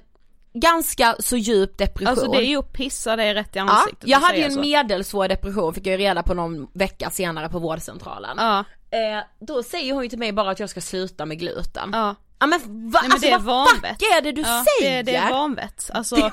[0.53, 2.07] ganska så djup depression.
[2.07, 4.09] Alltså det är ju att pissa dig rätt i Ja, ansiktet.
[4.09, 4.59] jag att hade ju en så.
[4.59, 8.37] medelsvår depression fick jag ju reda på någon vecka senare på vårdcentralen.
[8.39, 8.63] Ja,
[8.95, 11.89] Eh, då säger hon ju till mig bara att jag ska sluta med gluten.
[11.93, 12.15] ja.
[12.39, 13.91] Ja men, va, Nej, men alltså det är vad vanvett.
[13.99, 15.03] fuck är det du ja, säger?
[15.03, 16.31] Det, det är vanvett, alltså.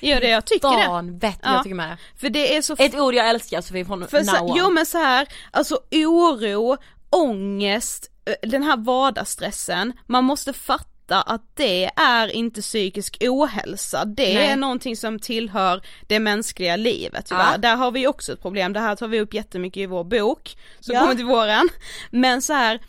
[0.00, 0.88] ja det jag tycker det.
[0.88, 1.54] Vanvett, Ja.
[1.54, 1.96] jag tycker med.
[2.20, 4.56] För det är så Ett ord jag älskar Sofie från För now så, on.
[4.56, 6.76] jo men så här, alltså oro,
[7.10, 10.86] ångest, eh, den här vardagsstressen, man måste fatta
[11.20, 14.46] att det är inte psykisk ohälsa, det Nej.
[14.46, 17.52] är någonting som tillhör det mänskliga livet tyvärr.
[17.52, 17.58] Ja.
[17.58, 20.56] Där har vi också ett problem, det här tar vi upp jättemycket i vår bok,
[20.80, 21.00] som Ja.
[21.00, 21.68] kommer till våren.
[22.10, 22.80] Men så här,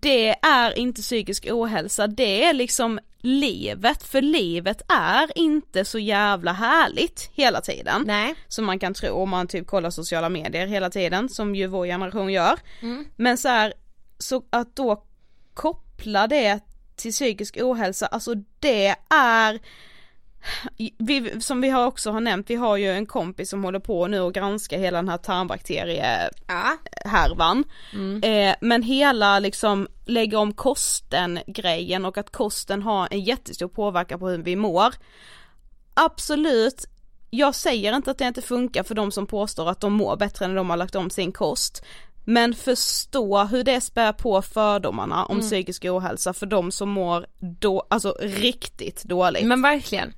[0.00, 6.52] det är inte psykisk ohälsa, det är liksom livet, för livet är inte så jävla
[6.52, 8.02] härligt hela tiden.
[8.06, 8.34] Nej.
[8.48, 11.86] Som man kan tro om man typ kollar sociala medier hela tiden, som ju vår
[11.86, 12.58] generation gör.
[13.16, 13.72] Men så här,
[14.18, 15.02] så att då
[15.54, 16.60] koppla det
[16.96, 19.60] till psykisk ohälsa, alltså det är
[20.98, 24.06] vi, som vi har också har nämnt, vi har ju en kompis som håller på
[24.06, 27.64] nu och granskar hela den här tarmbakteriehärvan.
[27.92, 27.98] Ja.
[28.28, 34.18] Eh, men hela liksom lägga om kosten grejen och att kosten har en jättestor påverkan
[34.18, 34.94] på hur vi mår.
[35.94, 36.86] Absolut,
[37.30, 40.46] jag säger inte att det inte funkar för de som påstår att de mår bättre
[40.46, 41.84] när de har lagt om sin kost.
[42.28, 47.26] Men förstå hur det spär på fördomarna om psykisk ohälsa för de som mår
[47.60, 49.46] då, alltså riktigt dåligt.
[49.46, 50.12] Men verkligen.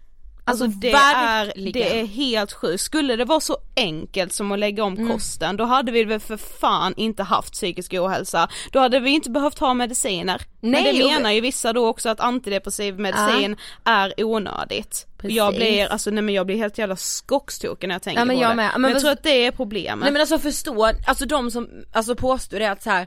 [0.49, 2.81] Alltså, Alltså, det, är, det är helt sjukt.
[2.83, 5.09] Skulle det vara så enkelt som att lägga om Mm.
[5.13, 8.49] kosten, då hade vi väl för fan inte haft psykisk ohälsa.
[8.73, 10.43] Då hade vi inte behövt ha mediciner.
[10.61, 15.07] Men Nej, det och- menar ju vissa då också att antidepressiv medicin är onödigt.
[15.19, 15.37] Precis.
[15.37, 18.37] Jag blir, alltså nej men jag blir helt jävla skogstokig när jag tänker Ja, men
[18.37, 18.55] på jag det.
[18.57, 18.71] med.
[18.73, 19.99] Men Men jag tror att det är problemet.
[20.05, 23.07] Nej men alltså förstå, alltså de som alltså påstår det att så här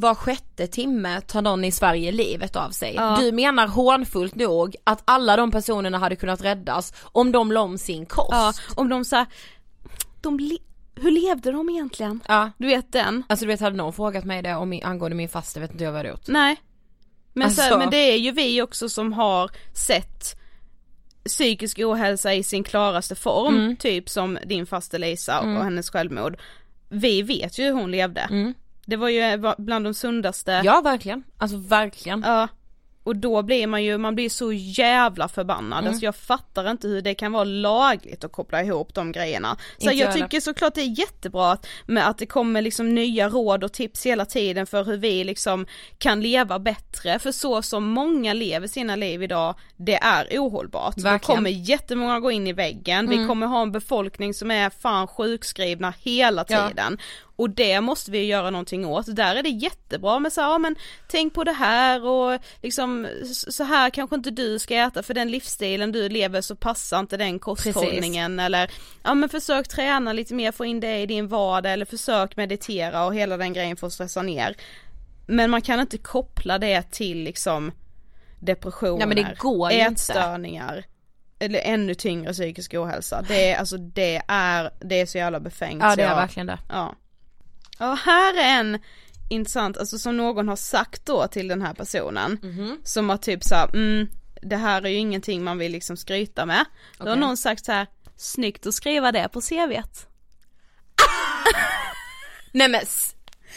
[0.00, 2.94] var sjätte timme tar någon i Sverige livet av sig.
[2.94, 3.16] Ja.
[3.20, 7.78] Du menar hånfullt nog att alla de personerna hade kunnat räddas om de la om
[7.78, 8.28] sin kost.
[8.30, 9.26] Ja, om de såhär,
[10.20, 10.58] de le-
[10.94, 12.20] hur levde de egentligen?
[12.28, 12.50] Ja.
[12.58, 13.22] Du vet den?
[13.28, 15.92] Alltså du vet hade någon frågat mig det om angående min fasta vet inte jag
[15.92, 16.26] vad jag gjort.
[16.28, 16.56] Nej.
[17.32, 20.40] Men, så, Alltså- men det är ju vi också som har sett
[21.24, 23.76] psykisk ohälsa i sin klaraste form, Mm.
[23.76, 26.36] typ som din faste Lisa och hennes självmord.
[26.88, 28.54] Vi vet ju hur hon levde.
[28.86, 32.22] Det var ju bland de sundaste, Ja verkligen, alltså verkligen.
[32.26, 32.48] ja.
[33.02, 35.88] och då blir man ju, man blir så jävla förbannad, Mm.
[35.90, 39.56] alltså jag fattar inte hur det kan vara lagligt att koppla ihop de grejerna.
[39.78, 43.28] Så Inte jag tycker såklart det är jättebra att, med att det kommer liksom nya
[43.28, 45.66] råd och tips hela tiden för hur vi liksom
[45.98, 50.94] kan leva bättre, för så som många lever sina liv idag, det är ohållbart.
[50.96, 51.36] Det Verkligen.
[51.36, 53.28] kommer jättemånga gå in i väggen, vi Mm.
[53.28, 56.70] kommer ha en befolkning som är fan sjukskrivna hela Ja.
[57.36, 59.16] Och det måste vi göra någonting åt.
[59.16, 60.76] Där är det jättebra med så här, ja men
[61.08, 65.30] tänk på det här och liksom så här kanske inte du ska äta för den
[65.30, 68.70] livsstilen du lever så passar inte den kosthållningen eller
[69.02, 73.04] ja men försök träna lite mer, få in det i din vardag eller försök meditera
[73.06, 74.56] och hela den grejen för att stressa ner.
[75.26, 77.72] Men man kan inte koppla det till liksom
[78.40, 79.92] depressioner, Nej, ju inte.
[79.92, 80.84] ätstörningar
[81.38, 83.24] eller ännu tyngre psykisk ohälsa.
[83.28, 85.82] Det är alltså det är, det är så jävla befängt.
[85.82, 86.58] Ja det är jag- verkligen det.
[86.68, 86.94] Ja.
[87.78, 88.78] Ja, här är en
[89.30, 92.38] intressant, alltså som någon har sagt då till den här personen.
[92.42, 92.80] Mhm.
[92.84, 94.08] Som har typ såhär, mm,
[94.42, 96.64] det här är ju ingenting man vill liksom skryta med.
[96.98, 100.06] Då har någon sagt så här: snyggt att skriva det på CVt.
[102.52, 102.80] Nej men,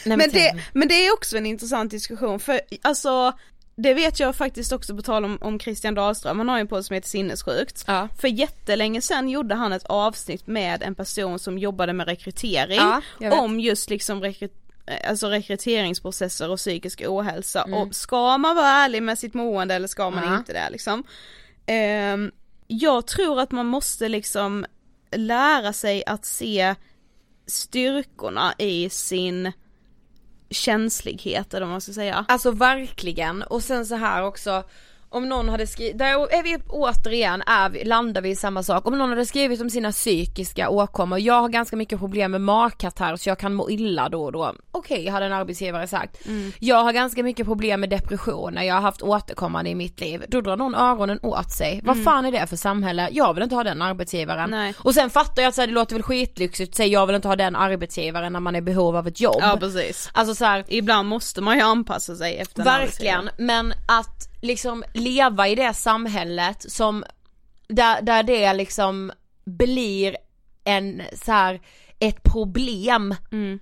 [0.06, 3.34] nej, Men det, men det är också en intressant diskussion för alltså
[3.82, 6.68] det vet jag faktiskt också på tal om, om Christian Dahlström, han har ju en
[6.68, 7.84] podd som heter Sinnessjukt.
[7.88, 8.08] Ja.
[8.18, 12.80] För jättelänge sedan gjorde han ett avsnitt med en person som jobbade med rekrytering,
[13.20, 14.50] Ja, om just liksom rekry
[15.08, 17.80] alltså rekryteringsprocesser och psykisk ohälsa Mm.
[17.82, 20.38] och ska man vara ärlig med sitt mående eller ska man Ja.
[20.38, 21.04] inte det liksom?
[21.66, 22.32] Ehm,
[22.68, 24.66] jag tror att man måste liksom
[25.16, 26.76] lära sig att se
[27.48, 29.52] styrkorna i sin
[30.50, 32.26] känslighet eller vad man ska säga.
[32.28, 34.64] Alltså verkligen, och sen så här också
[35.10, 38.88] om någon hade skrivit, där är vi återigen, är vi, landar vi i samma sak,
[38.88, 43.16] om någon hade skrivit om sina psykiska åkommor, jag har ganska mycket problem med magkatarr
[43.16, 46.28] så jag kan må illa då och då, okej hade en arbetsgivare sagt.
[46.28, 46.52] Mm.
[46.60, 50.42] Jag har ganska mycket problem med depressioner, jag har haft återkommande i mitt liv, då
[50.42, 52.06] drar någon öronen åt sig, vad Mm.
[52.06, 53.10] fan är det för samhälle?
[53.12, 54.50] Jag vill inte ha den arbetsgivaren.
[54.50, 54.74] Nej.
[54.78, 57.16] Och sen fattar jag att så här, det låter väl skitlyxigt att säga jag vill
[57.16, 59.38] inte ha den arbetsgivaren när man är i behov av ett jobb.
[59.40, 60.10] Ja precis.
[60.14, 64.84] Alltså så här, Ibland måste man ju anpassa sig efter en Verkligen, men att liksom
[64.94, 67.04] leva i det samhället som,
[67.68, 69.12] där, där det liksom
[69.46, 70.18] blir
[70.64, 71.62] en så här
[72.00, 73.16] ett problem.
[73.32, 73.60] Mm.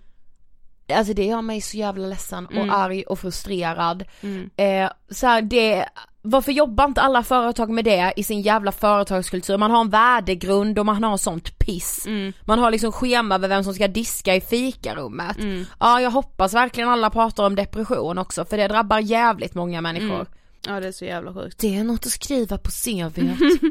[0.93, 2.69] Alltså det gör mig så jävla ledsen och Mm.
[2.69, 4.03] arg och frustrerad.
[4.21, 4.49] Mm.
[4.57, 5.85] Eh, så här, det,
[6.21, 9.57] varför jobbar inte alla företag med det i sin jävla företagskultur?
[9.57, 12.07] Man har en värdegrund och man har sånt piss.
[12.07, 12.33] Mm.
[12.45, 15.37] Man har liksom schema över vem som ska diska i fikarummet.
[15.37, 15.65] Mm.
[15.79, 20.25] Ja jag hoppas verkligen alla pratar om depression också för det drabbar jävligt många människor.
[20.67, 21.57] Ja det är så jävla sjukt.
[21.59, 23.17] Det är något att skriva på CVt.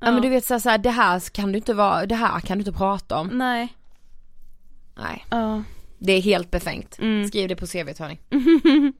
[0.00, 0.10] ja.
[0.12, 2.58] men du vet såhär, så här, det här kan du inte vara, det här kan
[2.58, 3.26] du inte prata om.
[3.26, 3.76] Nej.
[4.96, 5.24] Nej.
[5.30, 5.62] Ja.
[5.98, 6.98] Det är helt befängt.
[6.98, 7.28] Mm.
[7.28, 8.18] Skriv det på CVt hörni.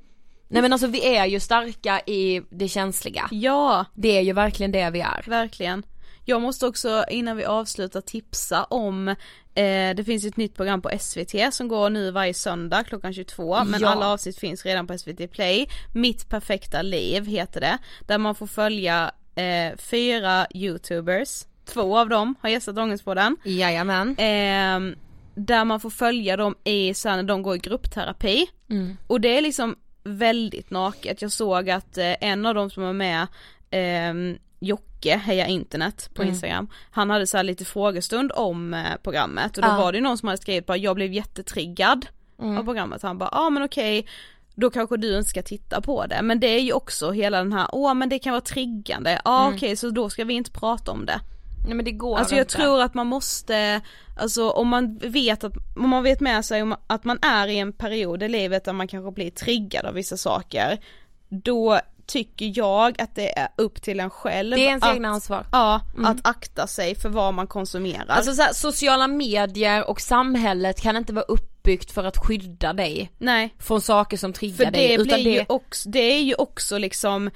[0.48, 3.28] Nej men alltså vi är ju starka i det känsliga.
[3.30, 5.24] Ja, Det är ju verkligen det vi är.
[5.26, 5.82] verkligen.
[6.24, 9.14] Jag måste också innan vi avslutar tipsa om
[9.54, 13.64] eh, det finns ett nytt program på SVT som går nu varje söndag klockan 22
[13.64, 13.88] men Ja.
[13.88, 15.66] alla avsnitt finns redan på SVT Play.
[15.94, 17.78] Mitt perfekta liv heter det.
[18.06, 23.36] Där man får följa eh, fyra youtubers, två av dem har gästat Ångestpodden.
[23.44, 24.08] Jajamän.
[24.18, 24.96] Eh,
[25.36, 28.46] där man får följa dem i, så här, när de går i gruppterapi.
[28.70, 28.96] Mm.
[29.06, 31.22] Och det är liksom väldigt naket.
[31.22, 33.22] Jag såg att eh, en av dem som var med,
[33.70, 36.34] eh, Jocke, Heja internet på Mm.
[36.34, 39.76] Instagram, han hade så här lite frågestund om eh, programmet och då Ja.
[39.76, 42.06] var det någon som hade skrivit bara jag blev jättetriggad
[42.42, 42.58] Mm.
[42.58, 43.02] av programmet.
[43.02, 44.06] Han bara, ja ah, men okej,
[44.54, 46.22] då kanske du inte ska titta på det.
[46.22, 49.20] Men det är ju också hela den här, åh men det kan vara triggande, ja
[49.24, 49.56] ah, Mm.
[49.56, 51.20] okej så då ska vi inte prata om det.
[51.66, 52.54] Nej men det går Alltså jag inte.
[52.56, 53.80] tror att man måste,
[54.16, 57.72] alltså om man vet att, om man vet med sig att man är i en
[57.72, 60.78] period i livet där man kanske blir triggad av vissa saker,
[61.28, 65.08] då tycker jag att det är upp till en själv Det är ens att, egna
[65.08, 65.46] ansvar.
[65.52, 66.06] Ja, Mm.
[66.06, 68.06] att akta sig för vad man konsumerar.
[68.08, 73.12] Alltså så här, sociala medier och samhället kan inte vara uppbyggt för att skydda dig
[73.18, 73.54] Nej.
[73.58, 74.88] från saker som triggar För dig.
[74.88, 77.30] det utan blir ju också, det är ju också liksom,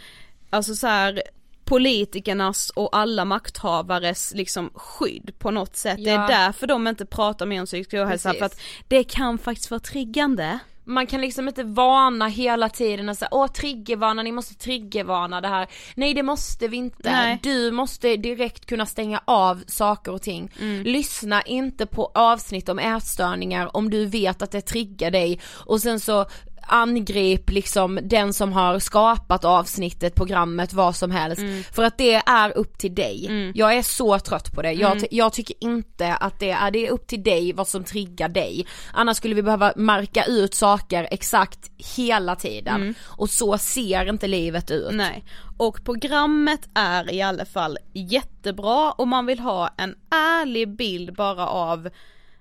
[0.50, 1.22] alltså så här
[1.64, 5.96] politikernas och alla makthavares liksom skydd på något sätt.
[5.96, 6.24] Det Ja.
[6.24, 9.80] är därför de inte pratar mer om psykisk ohälsa för att det kan faktiskt vara
[9.80, 10.58] triggande.
[10.88, 15.48] Man kan liksom inte varna hela tiden och säga åh triggervarna, ni måste triggervarna det
[15.48, 15.68] här.
[15.94, 17.10] Nej det måste vi inte.
[17.10, 17.38] Nej.
[17.42, 20.50] Du måste direkt kunna stänga av saker och ting.
[20.60, 20.82] Mm.
[20.82, 26.00] Lyssna inte på avsnitt om ätstörningar om du vet att det triggar dig och sen
[26.00, 26.26] så
[26.68, 31.42] angrip liksom den som har skapat avsnittet, programmet, vad som helst.
[31.74, 33.52] För att det är upp till dig.
[33.54, 34.72] Jag är så trött på det.
[34.72, 35.04] Jag, Mm.
[35.10, 38.66] jag tycker inte att det är, det är upp till dig vad som triggar dig.
[38.92, 42.94] Annars skulle vi behöva marka ut saker exakt hela tiden.
[43.04, 44.84] Och så ser inte livet ut.
[44.84, 44.96] Mm.
[44.96, 45.24] Nej,
[45.56, 51.46] och programmet är i alla fall jättebra och man vill ha en ärlig bild bara
[51.46, 51.88] av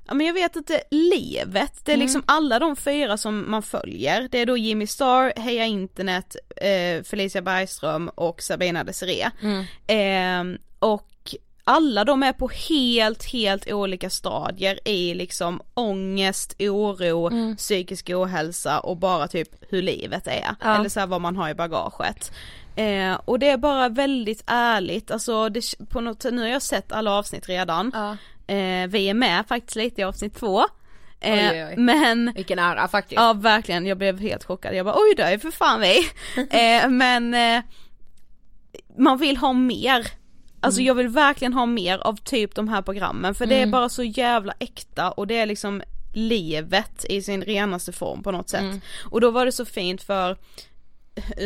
[0.08, 4.28] Ja men jag vet inte, livet, det är liksom alla de fyra som man följer.
[4.32, 9.32] Det är då Jimmy Star, Heja Internet, eh, Felicia Bergström och Sabina Desiree.
[9.88, 10.44] Eh,
[10.80, 18.80] och alla de är på helt, helt olika stadier i liksom ångest, oro, psykisk ohälsa
[18.80, 20.56] och bara typ hur livet är.
[20.62, 20.76] Ja.
[20.76, 22.32] Eller så vad man har i bagaget.
[22.78, 26.92] Eh, och det är bara väldigt ärligt, alltså det, på något, nu har jag sett
[26.92, 27.92] alla avsnitt redan.
[28.48, 30.60] Eh, vi är med faktiskt lite i avsnitt två.
[31.20, 31.74] Eh, Oj, oj.
[31.78, 33.22] Men Vilken ära faktiskt.
[33.22, 34.76] Ja verkligen, jag blev helt chockad.
[34.76, 35.98] Jag bara oj då är för fan vi.
[36.58, 37.64] eh, men eh,
[38.98, 40.08] man vill ha mer.
[40.60, 43.90] Alltså jag vill verkligen ha mer av typ de här programmen för det är bara
[43.90, 45.82] så jävla äkta och det är liksom
[46.14, 48.64] livet i sin renaste form på något sätt.
[49.12, 50.38] Och då var det så fint för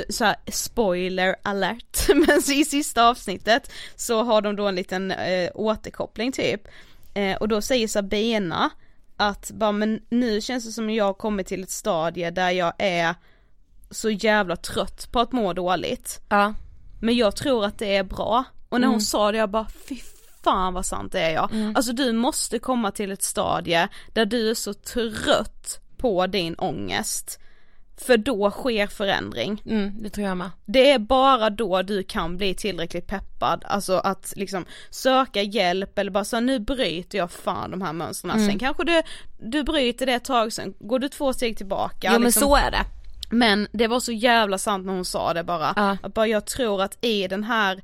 [0.09, 5.49] så här, spoiler alert, men i sista avsnittet så har de då en liten eh,
[5.53, 6.67] återkoppling typ.
[7.13, 8.69] Eh, och då säger Sabina
[9.17, 12.74] att bara men nu känns det som jag har kommit till ett stadie där jag
[12.78, 13.15] är
[13.91, 16.22] så jävla trött på att må dåligt.
[16.30, 16.53] Ja.
[17.01, 18.43] Men jag tror att det är bra.
[18.69, 19.97] Och när hon sa det jag bara fy
[20.43, 21.49] fan vad sant det är jag.
[21.76, 27.39] Alltså du måste komma till ett stadie där du är så trött på din ångest.
[28.06, 29.62] För då sker förändring.
[29.66, 30.49] Mm, det tror jag med.
[30.66, 36.12] Det är bara då du kan bli tillräckligt peppad, alltså att liksom söka hjälp eller
[36.12, 38.32] bara så nu bryter jag fan de här mönstren.
[38.32, 38.47] Mm.
[38.47, 39.02] Sen kanske du,
[39.39, 42.08] du bryter det ett tag, sen går du två steg tillbaka.
[42.08, 42.41] Jo men liksom.
[42.41, 42.86] så är det.
[43.30, 45.74] Men det var så jävla sant när hon sa det bara.
[45.76, 45.97] Ja.
[46.04, 47.82] Att bara jag tror att i den här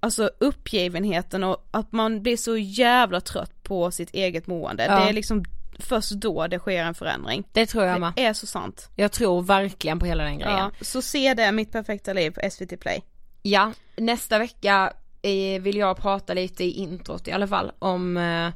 [0.00, 4.84] Alltså uppgivenheten och att man blir så jävla trött på sitt eget mående.
[4.84, 5.00] Ja.
[5.00, 5.44] Det är liksom
[5.78, 7.44] först då det sker en förändring.
[7.52, 8.12] Det tror jag med.
[8.16, 8.90] Det är så sant.
[8.96, 10.58] Jag tror verkligen på hela den grejen.
[10.58, 13.02] Ja, så se det, Mitt perfekta liv på SVT Play.
[13.42, 18.48] Ja, nästa vecka eh, vill jag prata lite i introt i alla fall om eh,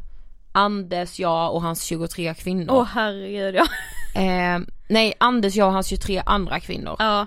[0.53, 2.75] Anders, jag och hans 23 kvinnor.
[2.75, 3.67] Åh herregud ja.
[4.15, 6.97] Eh, nej, Anders, jag och hans 23 andra kvinnor.
[6.99, 7.27] Ja,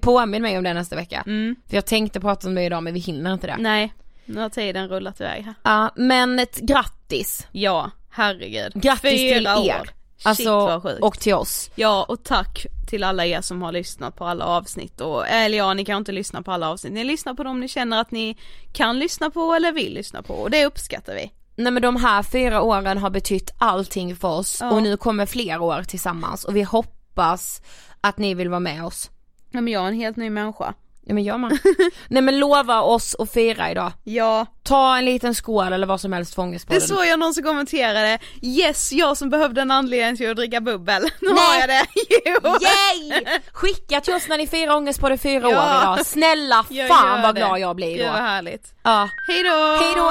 [0.00, 1.22] Påminn mig om det nästa vecka.
[1.26, 1.56] mm.
[1.68, 3.56] För jag tänkte prata om det idag men vi hinner inte det.
[3.58, 3.92] nej.
[4.24, 5.54] Nu har tiden rullat iväg här.
[5.62, 7.46] Ja, men ett grattis.
[7.52, 7.90] Ja,
[8.20, 8.72] herregud.
[8.74, 9.80] Grattis till Fyra er.
[9.80, 9.90] år.
[10.22, 11.70] Alltså, Shit och till oss.
[11.74, 15.74] Ja och tack till alla er som har lyssnat på alla avsnitt och, eller ja
[15.74, 18.36] ni kan inte lyssna på alla avsnitt, ni lyssnar på dem ni känner att ni
[18.72, 21.30] kan lyssna på eller vill lyssna på och det uppskattar vi.
[21.56, 24.70] Nej men de här fyra åren har betytt allting för oss Ja.
[24.70, 27.62] och nu kommer fler år tillsammans och vi hoppas
[28.00, 29.10] att ni vill vara med oss.
[29.50, 30.74] Ja men jag är en helt ny människa.
[31.10, 31.58] Ja men jag med.
[32.08, 33.92] Nej men lova oss att fira idag.
[34.04, 37.44] Ja, Ta en liten skål eller vad som helst för det såg jag någon som
[37.44, 41.38] kommenterade, yes jag som behövde en anledning till att dricka bubbel, nu Nej.
[41.38, 41.86] har jag det,
[42.24, 42.50] jo!
[42.60, 43.22] Yay!
[43.52, 45.48] Skicka till oss när ni firar ångestpodden fyra Ja.
[45.48, 46.06] år idag.
[46.06, 48.20] Snälla fan vad glad jag blir Gud vad då.
[48.22, 48.74] härligt.
[48.82, 49.08] Ja.
[49.28, 49.76] Hejdå!
[49.84, 50.10] Hejdå!